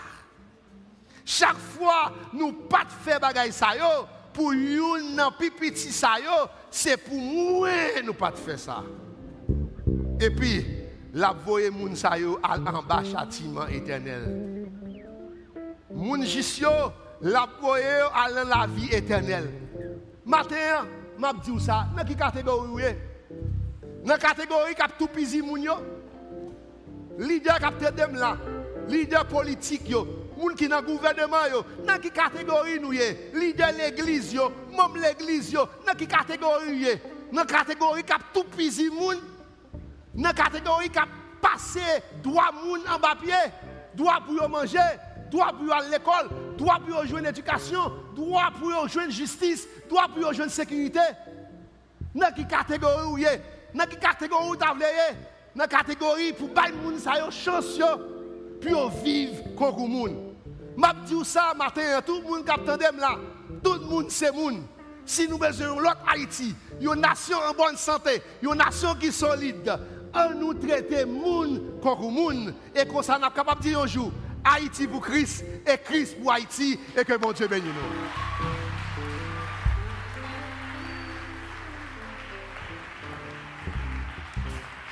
Chaque 1.25 1.57
fois, 1.57 2.11
nous 2.33 2.51
pas 2.51 2.85
faire 3.03 3.19
bagay 3.19 3.51
ça 3.51 3.75
yo, 3.75 4.07
pour 4.33 4.53
yon 4.53 5.15
nan 5.15 5.31
pi 5.37 5.49
petit 5.49 5.91
sa 5.91 6.19
yo, 6.19 6.47
c'est 6.71 6.97
pour 6.97 7.17
moi 7.17 7.69
nous 8.03 8.13
pas 8.13 8.31
faire 8.31 8.59
ça. 8.59 8.83
Et 10.19 10.29
puis, 10.29 10.65
la 11.13 11.33
voye 11.33 11.69
moun 11.71 11.95
sa 11.95 12.17
yo 12.17 12.39
al 12.43 12.61
en 12.67 12.83
bas 12.83 13.03
châtiment 13.03 13.67
éternel. 13.67 14.67
Moun 15.91 16.23
jisyo, 16.23 16.69
la 17.21 17.47
voye 17.61 18.01
al 18.13 18.47
la 18.47 18.67
vie 18.67 18.93
éternelle. 18.93 19.49
Matin, 20.25 20.85
m'a 21.17 21.33
dit 21.33 21.59
ça, 21.59 21.87
dans 21.97 22.03
quelle 22.03 22.15
catégorie 22.15 22.69
ou 22.69 24.07
Dans 24.07 24.17
catégorie 24.17 24.75
qui 24.75 24.81
a 24.81 24.87
tout 24.87 25.07
pisi 25.07 25.41
moun 25.41 25.63
yo? 25.63 25.73
Leader 27.17 27.57
qui 27.57 27.85
a 27.85 27.91
dem 27.91 28.15
là, 28.15 28.37
leader 28.87 29.25
politique 29.25 29.89
yo, 29.89 30.07
moun 30.39 30.55
qui 30.55 30.67
dans 30.67 30.81
gouvernement 30.81 31.37
dans 31.85 31.99
quelle 32.01 32.11
catégorie 32.11 32.79
nous 32.79 32.93
yé? 32.93 33.31
Leader 33.33 33.71
l'église 33.77 34.33
même 34.33 35.01
l'église 35.01 35.51
dans 35.53 35.93
quelle 35.97 36.07
catégorie 36.07 36.77
yé? 36.77 37.01
Dans 37.31 37.41
la 37.41 37.45
catégorie 37.45 38.03
qui 38.03 38.13
tout 38.33 38.45
moun. 38.93 39.17
Dans 40.15 40.29
la 40.29 40.33
catégorie 40.33 40.89
qui 40.89 40.97
a 40.97 41.05
passé 41.41 41.81
droit 42.23 42.51
moun 42.63 42.81
en 42.89 42.99
bas 42.99 43.15
pied, 43.21 43.33
droit 43.93 44.19
pour 44.25 44.49
manger, 44.49 44.79
droit 45.29 45.51
pour 45.53 45.75
l'école, 45.91 46.29
l'éducation, 47.21 47.91
droit 48.15 48.51
pour 48.59 48.87
jouer 48.87 49.11
justice, 49.11 49.67
droit 49.89 50.07
pour 50.07 50.33
jouer 50.33 50.49
sécurité. 50.49 50.99
Dans 52.15 52.33
quelle 52.33 52.47
catégorie 52.47 53.23
est 53.25 53.41
Dans 53.73 53.85
quelle 53.85 53.99
catégorie 53.99 54.49
ou 54.49 54.55
Dans 54.55 55.67
catégorie 55.67 56.33
pour 56.33 56.49
bailler 56.49 56.73
moun 56.73 56.97
sa 56.97 57.19
yo 57.19 57.29
chance 57.29 57.77
yo 57.77 58.89
comme 59.57 59.87
moun. 59.87 60.28
M'a 60.79 60.93
dit 61.05 61.25
ça 61.25 61.53
matin 61.57 61.81
tout 62.05 62.21
le 62.21 62.29
monde 62.29 62.45
qui 62.45 62.51
attendait 62.51 62.85
là. 62.97 63.17
Tout 63.61 63.73
le 63.73 63.79
monde 63.81 64.09
c'est 64.09 64.31
moun. 64.31 64.63
Si 65.05 65.27
nous 65.27 65.37
besoin 65.37 65.75
l'autre 65.75 65.97
Haïti, 66.07 66.55
une 66.79 66.95
nation 67.01 67.37
en 67.37 67.53
bonne 67.53 67.75
santé, 67.75 68.21
une 68.41 68.53
nation 68.53 68.95
qui 68.95 69.07
est 69.07 69.11
solide, 69.11 69.77
on 70.13 70.35
nous 70.35 70.53
traiter 70.53 71.03
moun 71.03 71.61
comme 71.83 72.13
moun 72.13 72.53
et 72.73 72.85
qu'on 72.85 73.01
ça 73.01 73.19
n'a 73.19 73.29
capable 73.29 73.61
de 73.61 73.69
dire 73.69 73.81
un 73.81 73.87
jour 73.87 74.09
Haïti 74.45 74.87
pour 74.87 75.01
Christ 75.01 75.43
et 75.67 75.77
Christ 75.83 76.17
pour 76.17 76.31
Haïti 76.31 76.79
et 76.95 77.03
que 77.03 77.17
bon 77.17 77.33
Dieu 77.33 77.47
bénisse 77.47 77.67
nous. 77.67 78.68